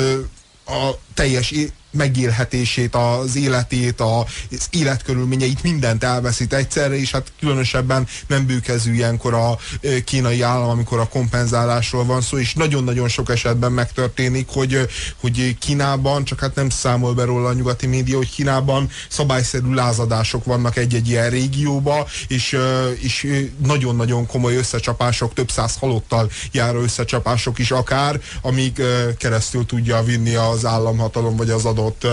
a 0.66 0.92
teljes 1.14 1.52
megélhetését, 1.94 2.96
az 2.96 3.36
életét, 3.36 4.02
az 4.02 4.68
életkörülményeit, 4.70 5.64
mindent 5.64 6.04
elveszít 6.04 6.54
egyszerre, 6.54 7.00
és 7.00 7.12
hát 7.12 7.32
különösebben 7.40 8.08
nem 8.28 8.46
bűkezű 8.46 8.94
ilyenkor 8.94 9.34
a 9.34 9.58
kínai 10.06 10.42
állam, 10.42 10.70
amikor 10.70 11.00
a 11.00 11.08
kompenzálásról 11.08 12.06
van 12.06 12.22
szó, 12.22 12.38
és 12.38 12.54
nagyon-nagyon 12.54 13.08
sok 13.08 13.30
esetben 13.30 13.72
megtörténik, 13.72 14.48
hogy, 14.50 14.88
hogy 15.20 15.58
Kínában, 15.58 16.24
csak 16.24 16.40
hát 16.40 16.56
nem 16.56 16.70
számol 16.70 17.14
be 17.14 17.24
róla 17.24 17.48
a 17.48 17.54
nyugati 17.54 17.88
média, 17.88 18.18
hogy 18.18 18.30
Kínában 18.30 18.90
szabályszerű 19.10 19.74
lázadások 19.74 20.46
vannak 20.46 20.78
egy-egy 20.78 21.10
ilyen 21.10 21.30
régióba, 21.30 22.08
és, 22.28 22.58
és 23.00 23.28
nagyon-nagyon 23.66 24.26
komoly 24.26 24.56
összecsapások, 24.56 25.34
több 25.34 25.52
száz 25.52 25.76
halottal 25.80 26.30
járó 26.52 26.82
összecsapások 26.82 27.60
is 27.60 27.72
akár, 27.72 28.22
amíg 28.42 28.82
keresztül 29.18 29.66
tudja 29.66 30.04
vinni 30.04 30.36
az 30.36 30.66
államhatalom 30.66 31.36
vagy 31.36 31.50
az 31.50 31.66
adott 31.66 31.83
adott 31.84 32.08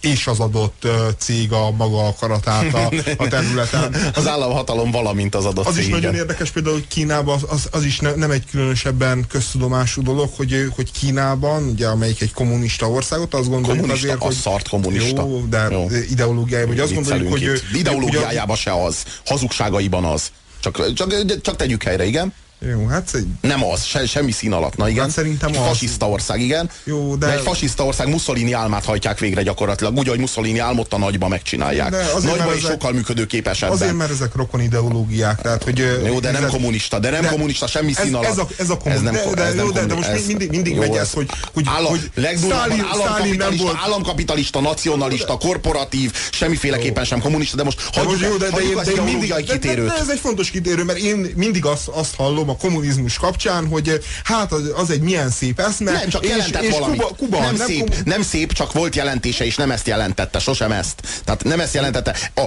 és 0.00 0.26
az 0.26 0.40
adott 0.40 0.86
cég 1.18 1.52
a 1.52 1.70
maga 1.70 2.06
akaratát 2.06 2.74
a, 2.74 2.90
a 3.16 3.28
területen. 3.28 3.94
Az 4.14 4.26
államhatalom 4.26 4.90
valamint 4.90 5.34
az 5.34 5.44
adott 5.44 5.66
Az 5.66 5.74
cég, 5.74 5.84
is 5.84 5.90
nagyon 5.90 6.14
érdekes 6.14 6.50
például, 6.50 6.74
hogy 6.74 6.88
Kínában 6.88 7.34
az, 7.34 7.46
az, 7.48 7.68
az 7.72 7.84
is 7.84 7.98
ne, 7.98 8.14
nem 8.14 8.30
egy 8.30 8.44
különösebben 8.50 9.26
köztudomású 9.28 10.02
dolog, 10.02 10.30
hogy, 10.36 10.66
hogy 10.74 10.92
Kínában, 10.92 11.62
ugye 11.62 11.86
amelyik 11.86 12.20
egy 12.20 12.32
kommunista 12.32 12.90
országot, 12.90 13.34
azt 13.34 13.48
gondoljuk 13.48 13.80
kommunista, 13.80 14.06
azért, 14.06 14.22
hogy... 14.22 14.34
szart 14.34 14.68
kommunista. 14.68 15.22
Jó, 15.22 15.44
de 15.48 15.68
jó. 15.70 15.86
ideológiájában, 16.10 16.74
hogy 16.74 16.82
azt 16.82 16.94
gondoljuk, 16.94 17.30
hogy... 17.30 17.62
Ideológiájában 17.74 18.56
se 18.56 18.84
az, 18.84 19.04
hazugságaiban 19.24 20.04
az. 20.04 20.30
Csak, 20.60 20.92
csak, 20.92 21.40
csak 21.40 21.56
tegyük 21.56 21.82
helyre, 21.82 22.04
igen. 22.04 22.32
Jó, 22.68 22.86
hát 22.86 23.10
egy... 23.12 23.26
Nem 23.40 23.64
az, 23.64 23.84
se, 23.84 24.06
semmi 24.06 24.30
szín 24.30 24.52
alatt. 24.52 24.76
Na 24.76 24.88
igen. 24.88 25.02
Hát 25.02 25.10
szerintem 25.10 25.48
egy 25.52 25.56
az. 25.56 25.66
Fasiszta 25.66 26.08
ország, 26.08 26.40
igen. 26.40 26.70
Jó, 26.84 27.16
de... 27.16 27.26
de... 27.26 27.32
egy 27.32 27.40
fasiszta 27.40 27.84
ország 27.84 28.08
Mussolini 28.08 28.52
álmát 28.52 28.84
hajtják 28.84 29.18
végre 29.18 29.42
gyakorlatilag. 29.42 29.98
Úgy, 29.98 30.08
hogy 30.08 30.18
Mussolini 30.18 30.58
álmot 30.58 30.92
a 30.92 30.98
nagyba 30.98 31.28
megcsinálják. 31.28 31.90
De 31.90 32.04
azért, 32.14 32.36
nagyba 32.36 32.54
is 32.54 32.58
ezek... 32.58 32.70
sokkal 32.70 32.92
működőképesebben. 32.92 33.76
Azért, 33.76 33.96
mert 33.96 34.10
ezek 34.10 34.34
rokon 34.34 34.60
ideológiák. 34.60 35.40
Tehát, 35.40 35.62
hogy, 35.62 36.00
jó, 36.06 36.20
de 36.20 36.30
nem 36.30 36.44
ez... 36.44 36.50
kommunista, 36.50 36.98
de 36.98 37.10
nem 37.10 37.22
de 37.22 37.28
kommunista, 37.28 37.66
semmi 37.66 37.92
szín 37.92 38.14
alatt. 38.14 38.30
Ez 38.30 38.38
a, 38.38 38.46
ez 38.58 38.70
a 38.70 38.78
ez 38.84 39.00
nem, 39.00 39.12
de, 39.12 39.34
de, 39.34 39.42
ez 39.42 39.54
nem 39.54 39.72
de, 39.72 39.86
de 39.86 39.94
most 39.94 40.08
ez, 40.08 40.26
mindig, 40.26 40.50
mindig 40.50 40.74
jó, 40.74 40.80
megy 40.80 40.96
ez, 40.96 41.12
hogy, 41.12 41.28
hogy, 41.54 41.64
állam, 41.66 41.90
hogy 41.90 42.10
Stalin, 42.36 42.84
államkapitalista, 42.92 43.64
volt... 43.64 43.76
államkapitalista, 43.84 44.60
nacionalista, 44.60 45.38
korporatív, 45.38 46.12
semmiféleképpen 46.30 47.04
sem 47.04 47.20
kommunista, 47.20 47.56
de 47.56 47.62
most 47.62 47.80
hagyjuk, 47.92 48.20
jó, 48.20 48.36
de, 48.36 48.48
de, 48.50 48.92
de, 48.94 49.02
mindig 49.02 49.30
egy 49.30 49.50
kitérőt. 49.50 49.90
Ez 49.90 50.08
egy 50.08 50.18
fontos 50.18 50.50
kitérő, 50.50 50.84
mert 50.84 50.98
én 50.98 51.32
mindig 51.36 51.64
azt 51.64 52.14
hallom 52.16 52.48
a 52.50 52.56
kommunizmus 52.56 53.16
kapcsán, 53.18 53.66
hogy 53.66 54.00
hát 54.24 54.52
az, 54.52 54.72
az 54.76 54.90
egy 54.90 55.00
milyen 55.00 55.30
szép 55.30 55.60
eszme. 55.60 55.90
Nem, 55.90 56.08
csak 56.08 56.24
és, 56.24 56.30
jelentett 56.30 56.62
és 56.62 56.72
valamit. 56.72 57.00
Kuba, 57.00 57.14
Kuba, 57.14 57.40
nem, 57.40 57.54
nem, 57.54 57.66
szép, 57.66 57.80
Kuba... 57.80 57.96
nem 58.04 58.22
szép, 58.22 58.52
csak 58.52 58.72
volt 58.72 58.96
jelentése, 58.96 59.44
és 59.44 59.56
nem 59.56 59.70
ezt 59.70 59.86
jelentette, 59.86 60.38
sosem 60.38 60.72
ezt. 60.72 61.22
Tehát 61.24 61.44
nem 61.44 61.60
ezt 61.60 61.74
jelentette. 61.74 62.16
A, 62.34 62.40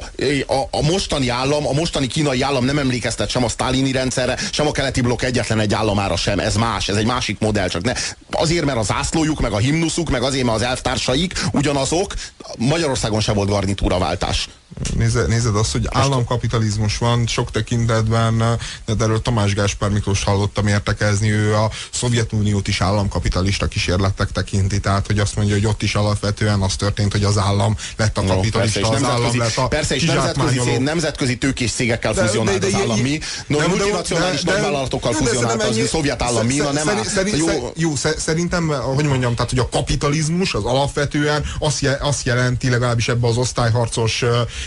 a, 0.54 0.68
a 0.72 0.82
mostani 0.82 1.30
állam, 1.30 1.68
a 1.68 1.72
mostani 1.72 2.08
kínai 2.08 2.42
állam 2.42 2.66
nem 2.66 2.78
emlékeztet 2.78 3.30
sem 3.30 3.44
a 3.44 3.50
sztálini 3.50 3.92
rendszerre, 3.92 4.38
sem 4.52 4.68
a 4.68 4.72
keleti 4.72 5.02
blokk 5.02 5.22
egyetlen 5.22 5.60
egy 5.60 5.74
államára 5.74 6.16
sem. 6.16 6.40
Ez 6.40 6.56
más, 6.56 6.90
ez 6.90 6.96
egy 6.96 7.06
másik 7.06 7.40
modell. 7.40 7.68
Csak 7.68 7.84
ne, 7.84 7.94
azért, 8.32 8.66
mert 8.66 8.78
a 8.78 8.84
zászlójuk, 8.84 9.40
meg 9.40 9.52
a 9.52 9.58
himnuszuk, 9.58 10.10
meg 10.10 10.22
azért, 10.22 10.46
mert 10.46 10.58
az 10.58 10.64
elvtársaik 10.64 11.34
ugyanazok, 11.52 12.14
Magyarországon 12.58 13.20
se 13.20 13.32
volt 13.32 13.50
garnitúraváltás. 13.50 14.48
Nézed, 14.98 15.28
nézed 15.28 15.56
azt, 15.56 15.72
hogy 15.72 15.88
államkapitalizmus 15.90 16.98
van 16.98 17.28
sok 17.28 17.52
tekintetben, 17.52 18.38
de 18.86 18.94
erről 19.00 19.22
Tamás 19.22 19.54
Gáspár 19.54 19.90
Miklós 19.90 20.24
hallottam 20.24 20.68
értekezni, 20.68 21.32
ő 21.32 21.56
a 21.56 21.72
Szovjetuniót 21.92 22.68
is 22.68 22.82
államkapitalista 22.82 23.68
kísérletek 23.68 24.32
tekinti, 24.32 24.80
tehát 24.80 25.08
hogy 25.08 25.20
azt 25.20 25.36
mondja, 25.36 25.54
hogy 25.54 25.66
ott 25.66 25.82
is 25.82 25.96
alapvetően 25.96 26.62
az 26.62 26.76
történt, 26.76 27.12
hogy 27.12 27.24
az 27.24 27.38
állam 27.38 27.78
lett 27.98 28.18
a 28.18 28.24
kapitalista, 28.24 28.80
no, 28.80 28.90
persze, 28.90 29.06
az 29.06 29.12
állam 29.12 29.38
lett 29.38 29.58
a 29.58 29.68
Persze, 29.68 29.96
és 29.96 30.04
nemzetközi, 30.04 30.78
nemzetközi 30.78 31.38
tőkés 31.38 31.72
cégekkel 31.72 32.14
fuzionált 32.14 32.64
az 32.64 32.74
állam. 32.74 33.00
Mi, 33.00 33.20
no, 33.48 33.68
multinacionális 33.68 34.42
nagyvállalatokkal 34.42 35.14
fuzionált 35.14 35.64
az 35.64 35.78
a 35.78 35.86
szovjet 35.86 36.22
állam. 36.22 36.46
mi, 36.46 36.56
nem 36.56 36.90
jó. 37.38 37.72
Jó, 37.76 37.94
szerintem, 38.18 38.68
hogy 38.68 39.06
mondjam, 39.06 39.36
tehát 39.36 39.50
hogy 39.50 39.60
a 39.60 39.70
kapitalizmus 39.70 40.54
az 40.54 40.64
alapvetően 40.64 41.44
azt 42.00 42.26
jelenti 42.26 42.70
legalábbis 42.70 43.08
ebbe 43.08 43.28
az 43.28 43.38
osztályharcos 43.38 44.24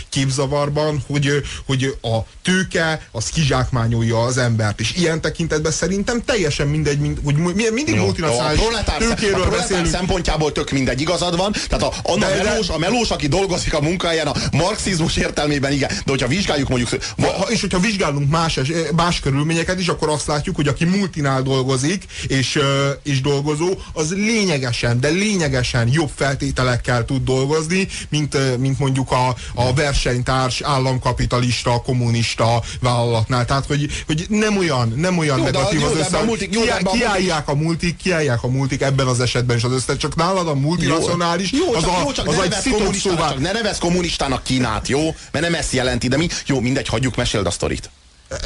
képzavarban, 0.09 1.03
hogy, 1.07 1.43
hogy 1.65 1.97
a 2.01 2.17
tőke 2.41 3.07
az 3.11 3.29
kizsákmányolja 3.29 4.23
az 4.23 4.37
embert, 4.37 4.79
és 4.79 4.93
ilyen 4.95 5.21
tekintetben 5.21 5.71
szerintem 5.71 6.21
teljesen 6.25 6.67
mindegy, 6.67 6.99
mind, 6.99 7.19
hogy 7.23 7.35
mindig 7.73 7.95
multinacionális 7.95 8.59
tőkéről 8.97 9.49
beszélünk. 9.49 9.87
szempontjából 9.87 10.51
tök 10.51 10.71
mindegy, 10.71 11.01
igazad 11.01 11.37
van, 11.37 11.51
tehát 11.67 11.83
a, 11.83 12.11
a, 12.11 12.17
de, 12.17 12.43
melós, 12.43 12.69
a 12.69 12.77
melós, 12.77 13.09
aki 13.09 13.27
dolgozik 13.27 13.73
a 13.73 13.81
munkáján, 13.81 14.27
a 14.27 14.33
marxizmus 14.51 15.17
értelmében 15.17 15.71
igen, 15.71 15.89
de 15.89 16.11
hogyha 16.11 16.27
vizsgáljuk 16.27 16.69
mondjuk... 16.69 16.89
Ha, 17.21 17.47
és 17.49 17.61
hogyha 17.61 17.79
vizsgálunk 17.79 18.29
más, 18.29 18.59
más 18.95 19.19
körülményeket 19.19 19.79
is, 19.79 19.87
akkor 19.87 20.09
azt 20.09 20.27
látjuk, 20.27 20.55
hogy 20.55 20.67
aki 20.67 20.85
multinál 20.85 21.41
dolgozik, 21.41 22.03
és, 22.27 22.59
és 23.03 23.21
dolgozó, 23.21 23.73
az 23.93 24.13
lényegesen, 24.13 24.99
de 24.99 25.09
lényegesen 25.09 25.89
jobb 25.91 26.11
feltételekkel 26.15 27.05
tud 27.05 27.23
dolgozni, 27.23 27.87
mint, 28.09 28.57
mint 28.57 28.79
mondjuk 28.79 29.11
a, 29.11 29.35
a 29.53 29.73
versenytárs, 29.87 30.61
államkapitalista, 30.61 31.81
kommunista 31.81 32.61
vállalatnál. 32.81 33.45
Tehát, 33.45 33.65
hogy, 33.65 34.03
hogy 34.05 34.25
nem 34.29 34.57
olyan, 34.57 34.93
nem 34.95 35.17
olyan 35.17 35.37
jó, 35.37 35.43
negatív 35.43 35.83
az 35.83 35.97
össze. 35.97 36.23
Multik, 36.23 36.53
jó, 36.53 36.61
kiáll, 36.61 36.81
kiállják 36.83 37.47
a 37.47 37.55
multik, 37.55 37.95
kiállják 37.97 38.43
a 38.43 38.47
multik 38.47 38.81
ebben 38.81 39.07
az 39.07 39.19
esetben 39.19 39.57
is 39.57 39.63
az 39.63 39.71
össze, 39.71 39.97
csak 39.97 40.15
nálad 40.15 40.47
a 40.47 40.55
multinacionális, 40.55 41.51
jó, 41.51 41.73
az, 41.73 41.83
a, 41.83 41.99
jó, 42.03 42.11
csak 42.11 42.27
az 42.27 42.39
egy 42.39 42.71
kommunistának, 42.71 43.29
csak 43.29 43.39
ne 43.39 43.51
nevez 43.51 43.77
kommunistának 43.77 44.43
Kínát, 44.43 44.87
jó? 44.87 45.15
Mert 45.31 45.45
nem 45.45 45.55
ezt 45.55 45.73
jelenti, 45.73 46.07
de 46.07 46.17
mi? 46.17 46.27
Jó, 46.45 46.59
mindegy, 46.59 46.87
hagyjuk, 46.87 47.15
meséld 47.15 47.45
a 47.45 47.51
sztorit 47.51 47.89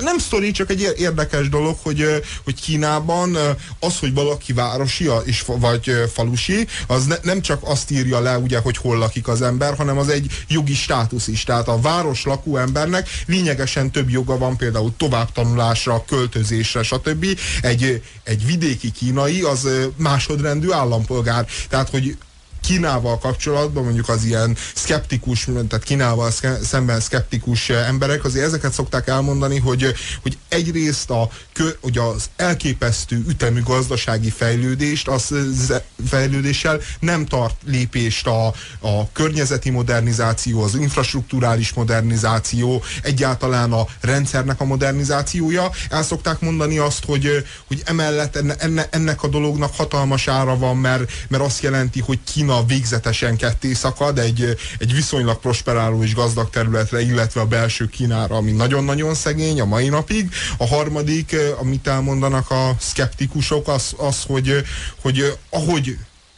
nem 0.01 0.17
sztori, 0.17 0.51
csak 0.51 0.69
egy 0.69 0.93
érdekes 0.97 1.49
dolog, 1.49 1.77
hogy, 1.81 2.23
hogy 2.43 2.61
Kínában 2.61 3.37
az, 3.79 3.99
hogy 3.99 4.13
valaki 4.13 4.53
városi 4.53 5.09
és, 5.25 5.43
vagy 5.45 5.91
falusi, 6.13 6.67
az 6.87 7.05
ne, 7.05 7.15
nem 7.21 7.41
csak 7.41 7.61
azt 7.63 7.91
írja 7.91 8.19
le, 8.19 8.37
ugye, 8.37 8.59
hogy 8.59 8.77
hol 8.77 8.97
lakik 8.97 9.27
az 9.27 9.41
ember, 9.41 9.75
hanem 9.75 9.97
az 9.97 10.09
egy 10.09 10.43
jogi 10.47 10.73
státusz 10.73 11.27
is. 11.27 11.43
Tehát 11.43 11.67
a 11.67 11.79
város 11.79 12.23
lakó 12.23 12.57
embernek 12.57 13.09
lényegesen 13.25 13.91
több 13.91 14.09
joga 14.09 14.37
van 14.37 14.57
például 14.57 14.93
továbbtanulásra, 14.97 16.03
költözésre, 16.07 16.83
stb. 16.83 17.25
Egy, 17.61 18.03
egy 18.23 18.45
vidéki 18.45 18.91
kínai 18.91 19.41
az 19.41 19.67
másodrendű 19.95 20.71
állampolgár. 20.71 21.47
Tehát, 21.69 21.89
hogy 21.89 22.17
Kínával 22.61 23.17
kapcsolatban, 23.17 23.83
mondjuk 23.83 24.09
az 24.09 24.23
ilyen 24.23 24.57
szkeptikus, 24.75 25.43
tehát 25.43 25.83
Kínával 25.83 26.31
szemben 26.63 26.99
szkeptikus 26.99 27.69
emberek 27.69 28.23
azért 28.23 28.45
ezeket 28.45 28.73
szokták 28.73 29.07
elmondani, 29.07 29.59
hogy, 29.59 29.93
hogy 30.21 30.37
egyrészt 30.49 31.09
a, 31.09 31.29
hogy 31.81 31.97
az 31.97 32.29
elképesztő 32.35 33.23
ütemű 33.27 33.63
gazdasági 33.63 34.29
fejlődést 34.29 35.07
az 35.07 35.33
fejlődéssel 36.07 36.79
nem 36.99 37.25
tart 37.25 37.55
lépést 37.65 38.27
a, 38.27 38.47
a 38.79 39.11
környezeti 39.11 39.69
modernizáció, 39.69 40.61
az 40.61 40.75
infrastruktúrális 40.75 41.73
modernizáció, 41.73 42.83
egyáltalán 43.01 43.71
a 43.71 43.85
rendszernek 44.01 44.61
a 44.61 44.65
modernizációja. 44.65 45.71
El 45.89 46.03
szokták 46.03 46.39
mondani 46.39 46.77
azt, 46.77 47.05
hogy, 47.05 47.45
hogy 47.67 47.81
emellett 47.85 48.35
enne, 48.35 48.87
ennek 48.89 49.23
a 49.23 49.27
dolognak 49.27 49.75
hatalmas 49.75 50.27
ára 50.27 50.57
van, 50.57 50.77
mert, 50.77 51.11
mert 51.27 51.43
azt 51.43 51.61
jelenti, 51.61 51.99
hogy 51.99 52.19
Kína 52.23 52.63
végzetesen 52.65 53.37
ketté 53.37 53.73
szakad 53.73 54.19
egy, 54.19 54.57
egy 54.79 54.93
viszonylag 54.93 55.39
prosperáló 55.39 56.03
és 56.03 56.13
gazdag 56.13 56.49
területre, 56.49 57.01
illetve 57.01 57.41
a 57.41 57.45
belső 57.45 57.85
Kínára, 57.85 58.35
ami 58.35 58.51
nagyon-nagyon 58.51 59.13
szegény 59.13 59.61
a 59.61 59.65
mai 59.65 59.89
napig. 59.89 60.31
A 60.57 60.67
harmadik, 60.67 61.35
amit 61.59 61.87
elmondanak 61.87 62.51
a 62.51 62.75
szkeptikusok, 62.79 63.67
az, 63.67 63.93
az 63.97 64.23
hogy, 64.27 64.63
hogy 65.01 65.37
ahogy 65.49 65.90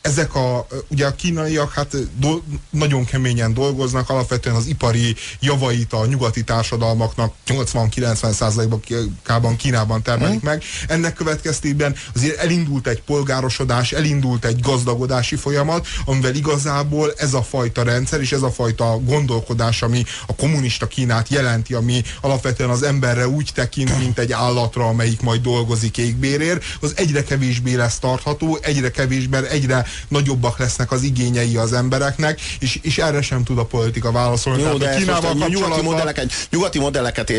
ezek 0.00 0.34
a, 0.34 0.66
ugye 0.88 1.06
a 1.06 1.14
kínaiak 1.14 1.72
hát 1.72 1.96
do, 2.18 2.40
nagyon 2.70 3.04
keményen 3.04 3.54
dolgoznak, 3.54 4.10
alapvetően 4.10 4.56
az 4.56 4.66
ipari 4.66 5.16
javait 5.40 5.92
a 5.92 6.06
nyugati 6.06 6.44
társadalmaknak 6.44 7.34
80-90%-ban 7.46 9.56
Kínában 9.56 10.02
termelik 10.02 10.40
meg. 10.40 10.62
Ennek 10.88 11.14
következtében 11.14 11.94
azért 12.14 12.38
elindult 12.38 12.86
egy 12.86 13.02
polgárosodás, 13.02 13.92
elindult 13.92 14.44
egy 14.44 14.60
gazdagodási 14.60 15.36
folyamat, 15.36 15.86
amivel 16.04 16.34
igazából 16.34 17.12
ez 17.16 17.34
a 17.34 17.42
fajta 17.42 17.82
rendszer 17.82 18.20
és 18.20 18.32
ez 18.32 18.42
a 18.42 18.50
fajta 18.50 19.00
gondolkodás, 19.04 19.82
ami 19.82 20.04
a 20.26 20.34
kommunista 20.34 20.86
Kínát 20.86 21.28
jelenti, 21.28 21.74
ami 21.74 22.02
alapvetően 22.20 22.70
az 22.70 22.82
emberre 22.82 23.28
úgy 23.28 23.50
tekint, 23.54 23.98
mint 23.98 24.18
egy 24.18 24.32
állatra, 24.32 24.88
amelyik 24.88 25.20
majd 25.20 25.42
dolgozik 25.42 25.98
égbérért, 25.98 26.64
az 26.80 26.92
egyre 26.96 27.22
kevésbé 27.22 27.74
lesz 27.74 27.98
tartható, 27.98 28.58
egyre 28.62 28.90
kevésbé, 28.90 29.38
egyre 29.50 29.88
nagyobbak 30.08 30.58
lesznek 30.58 30.92
az 30.92 31.02
igényei 31.02 31.56
az 31.56 31.72
embereknek, 31.72 32.40
és, 32.58 32.78
és 32.82 32.98
erre 32.98 33.22
sem 33.22 33.44
tud 33.44 33.58
a 33.58 33.64
politika 33.64 34.12
válaszolni. 34.12 34.62
Jó, 34.62 34.76
Tehát, 34.76 34.94
de 34.94 35.00
Kínával 35.00 35.34
most 35.34 35.48
nyugati, 35.48 35.82
modelleket, 35.82 36.32
nyugati 36.50 36.78
modelleket 36.78 37.30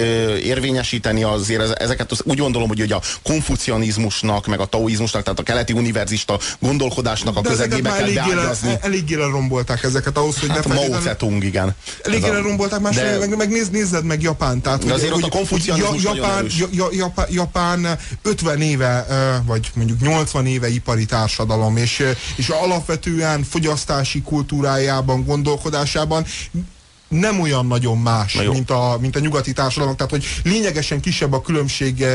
érvényesíteni 0.42 1.24
azért 1.24 1.80
ezeket 1.80 2.12
úgy 2.24 2.38
gondolom, 2.38 2.68
hogy 2.68 2.82
ugye 2.82 2.96
a 2.96 3.02
konfucianizmusnak, 3.24 4.48
meg 4.48 4.60
a 4.60 4.66
taoizmusnak, 4.66 5.24
tehát 5.24 5.40
a 5.40 5.44
keleti 5.44 5.74
univerzista 5.74 6.40
gondolkodásnak 6.60 7.38
a 7.38 7.42
közegébe 7.42 7.90
kell 7.90 8.10
beágyazni. 8.14 8.74
Eléggé 8.82 9.16
lerombolták 9.16 9.84
ezeket 9.84 10.18
ahhoz, 10.18 10.40
hogy 10.40 10.50
hát 10.50 10.68
ne 10.68 10.74
Mao 10.74 11.02
Zedong, 11.02 11.44
igen. 11.44 11.76
Eléggé 12.04 12.30
lerombolták, 12.30 12.80
más 12.80 12.96
de... 12.96 13.18
meg, 13.18 13.38
meg 13.38 13.50
nézd, 13.50 13.72
nézzed 13.72 14.06
meg 14.06 14.22
Japán. 14.22 14.62
Tehát, 14.62 14.86
de 14.86 14.94
azért 14.94 15.14
hogy, 15.14 15.24
ott 15.24 15.34
a 15.34 15.36
konfucianizmus 15.36 16.04
Japán, 16.04 16.48
Japán, 16.92 17.28
Japán 17.30 17.98
50 18.22 18.62
éve, 18.62 19.06
vagy 19.46 19.72
mondjuk 19.74 20.00
80 20.00 20.46
éve 20.46 20.70
ipari 20.70 21.06
társadalom, 21.06 21.78
és, 21.78 22.04
és 22.42 22.50
alapvetően 22.50 23.44
fogyasztási 23.44 24.22
kultúrájában, 24.22 25.24
gondolkodásában 25.26 26.26
nem 27.08 27.40
olyan 27.40 27.66
nagyon 27.66 27.98
más, 27.98 28.34
Na 28.34 28.52
mint 28.52 28.70
a, 28.70 28.98
mint 29.02 29.16
a 29.16 29.20
nyugati 29.20 29.54
társadalom. 29.54 29.96
Tehát, 29.96 30.12
hogy 30.12 30.26
lényegesen 30.44 31.00
kisebb 31.00 31.34
a 31.34 31.42
különbség 31.42 32.06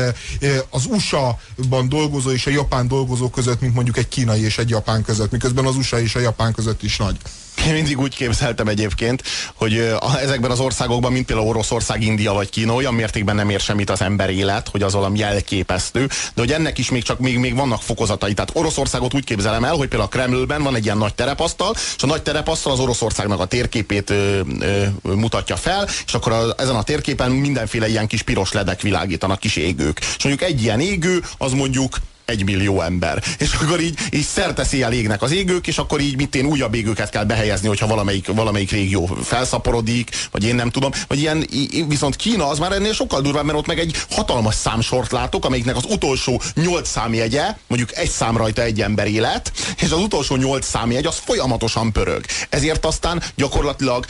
az 0.69 0.85
USA-ban 0.85 1.89
dolgozó 1.89 2.31
és 2.31 2.47
a 2.47 2.49
japán 2.49 2.87
dolgozó 2.87 3.29
között, 3.29 3.61
mint 3.61 3.73
mondjuk 3.73 3.97
egy 3.97 4.07
kínai 4.07 4.43
és 4.43 4.57
egy 4.57 4.69
japán 4.69 5.03
között, 5.03 5.31
miközben 5.31 5.65
az 5.65 5.75
USA 5.75 5.99
és 5.99 6.15
a 6.15 6.19
japán 6.19 6.53
között 6.53 6.83
is 6.83 6.97
nagy. 6.97 7.17
Én 7.65 7.73
mindig 7.73 7.99
úgy 7.99 8.15
képzeltem 8.15 8.67
egyébként, 8.67 9.23
hogy 9.53 9.93
ezekben 10.21 10.51
az 10.51 10.59
országokban, 10.59 11.11
mint 11.11 11.25
például 11.25 11.47
Oroszország, 11.47 12.03
India 12.03 12.33
vagy 12.33 12.49
Kína, 12.49 12.73
olyan 12.73 12.93
mértékben 12.93 13.35
nem 13.35 13.49
ér 13.49 13.59
semmit 13.59 13.89
az 13.89 14.01
ember 14.01 14.29
élet, 14.29 14.67
hogy 14.69 14.81
az 14.81 14.93
valami 14.93 15.19
jelképesztő, 15.19 16.05
de 16.07 16.41
hogy 16.41 16.51
ennek 16.51 16.77
is 16.77 16.89
még 16.89 17.03
csak 17.03 17.19
még, 17.19 17.37
még 17.37 17.55
vannak 17.55 17.81
fokozatai. 17.81 18.33
Tehát 18.33 18.51
Oroszországot 18.53 19.13
úgy 19.13 19.23
képzelem 19.23 19.63
el, 19.63 19.75
hogy 19.75 19.87
például 19.87 20.09
a 20.13 20.17
Kremlben 20.17 20.63
van 20.63 20.75
egy 20.75 20.85
ilyen 20.85 20.97
nagy 20.97 21.15
terepasztal, 21.15 21.73
és 21.95 22.03
a 22.03 22.07
nagy 22.07 22.21
terepasztal 22.21 22.71
az 22.71 22.79
Oroszországnak 22.79 23.39
a 23.39 23.45
térképét 23.45 24.09
ö, 24.09 24.39
ö, 24.59 24.85
mutatja 25.01 25.55
fel, 25.55 25.87
és 26.05 26.13
akkor 26.13 26.31
a, 26.31 26.53
ezen 26.57 26.75
a 26.75 26.83
térképen 26.83 27.31
mindenféle 27.31 27.87
ilyen 27.87 28.07
kis 28.07 28.21
piros 28.21 28.51
ledek 28.51 28.81
világítanak, 28.81 29.39
kis 29.39 29.55
égők. 29.55 29.99
És 30.17 30.23
mondjuk 30.23 30.49
egy 30.49 30.61
ilyen 30.61 30.79
égő, 30.79 31.23
az 31.37 31.51
mondjuk 31.51 31.97
egy 32.27 32.43
millió 32.43 32.81
ember. 32.81 33.23
És 33.37 33.53
akkor 33.53 33.79
így, 33.79 33.97
így 34.11 34.25
szerteszéjel 34.25 34.93
égnek 34.93 35.21
az 35.21 35.31
égők, 35.31 35.67
és 35.67 35.77
akkor 35.77 35.99
így 35.99 36.15
mit 36.15 36.35
én 36.35 36.45
újabb 36.45 36.73
égőket 36.73 37.09
kell 37.09 37.23
behelyezni, 37.23 37.67
hogyha 37.67 37.87
valamelyik, 37.87 38.27
valamelyik 38.27 38.71
régió 38.71 39.05
felszaporodik, 39.23 40.09
vagy 40.31 40.43
én 40.43 40.55
nem 40.55 40.69
tudom. 40.69 40.91
Vagy 41.07 41.19
ilyen, 41.19 41.47
viszont 41.87 42.15
Kína 42.15 42.47
az 42.47 42.59
már 42.59 42.71
ennél 42.71 42.93
sokkal 42.93 43.21
durvább, 43.21 43.45
mert 43.45 43.57
ott 43.57 43.67
meg 43.67 43.79
egy 43.79 43.95
hatalmas 44.09 44.55
számsort 44.55 45.11
látok, 45.11 45.45
amelyiknek 45.45 45.75
az 45.75 45.85
utolsó 45.89 46.41
nyolc 46.55 46.89
számjegye, 46.89 47.55
mondjuk 47.67 47.97
egy 47.97 48.09
szám 48.09 48.37
rajta 48.37 48.61
egy 48.61 48.81
ember 48.81 49.07
élet, 49.07 49.51
és 49.77 49.91
az 49.91 49.99
utolsó 49.99 50.35
nyolc 50.35 50.65
számjegy 50.67 51.05
az 51.05 51.17
folyamatosan 51.17 51.91
pörög. 51.91 52.25
Ezért 52.49 52.85
aztán 52.85 53.23
gyakorlatilag 53.35 54.05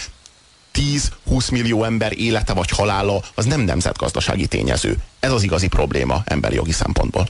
10-20 0.73 1.51
millió 1.51 1.83
ember 1.83 2.19
élete 2.19 2.53
vagy 2.53 2.69
halála 2.69 3.21
az 3.35 3.45
nem 3.45 3.61
nemzetgazdasági 3.61 4.47
tényező. 4.47 4.95
Ez 5.19 5.31
az 5.31 5.43
igazi 5.43 5.67
probléma 5.67 6.21
emberi 6.25 6.55
jogi 6.55 6.71
szempontból. 6.71 7.27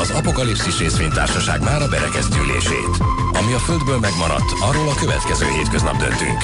Az 0.00 0.10
Apokalipszis 0.10 0.78
részvénytársaság 0.78 1.62
már 1.62 1.82
a 1.82 1.88
berekeztülését. 1.88 2.94
Ami 3.32 3.52
a 3.52 3.58
Földből 3.58 3.98
megmaradt, 3.98 4.52
arról 4.60 4.88
a 4.88 4.94
következő 4.94 5.46
hétköznap 5.46 5.96
döntünk. 5.96 6.42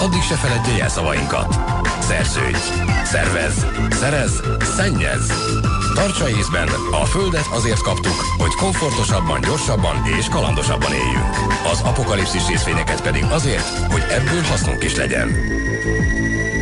Addig 0.00 0.22
se 0.22 0.34
feledje 0.34 0.82
el 0.82 0.88
szavainkat. 0.88 1.58
Szerződj, 2.00 2.58
szervez, 3.04 3.66
szerez, 3.90 4.42
szennyez. 4.76 5.32
Tartsa 5.94 6.28
észben, 6.28 6.68
a 6.90 7.04
Földet 7.04 7.46
azért 7.50 7.82
kaptuk, 7.82 8.24
hogy 8.38 8.54
komfortosabban, 8.54 9.40
gyorsabban 9.40 9.96
és 10.18 10.28
kalandosabban 10.28 10.92
éljünk. 10.92 11.34
Az 11.72 11.80
apokalipszis 11.80 12.46
részvényeket 12.46 13.02
pedig 13.02 13.24
azért, 13.24 13.68
hogy 13.90 14.02
ebből 14.10 14.42
hasznunk 14.42 14.84
is 14.84 14.96
legyen. 14.96 15.28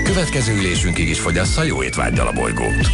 Következő 0.04 0.54
ülésünkig 0.54 1.08
is 1.08 1.20
fogyassza 1.20 1.62
jó 1.62 1.82
étvágydal 1.82 2.26
a 2.26 2.32
bolygót. 2.32 2.86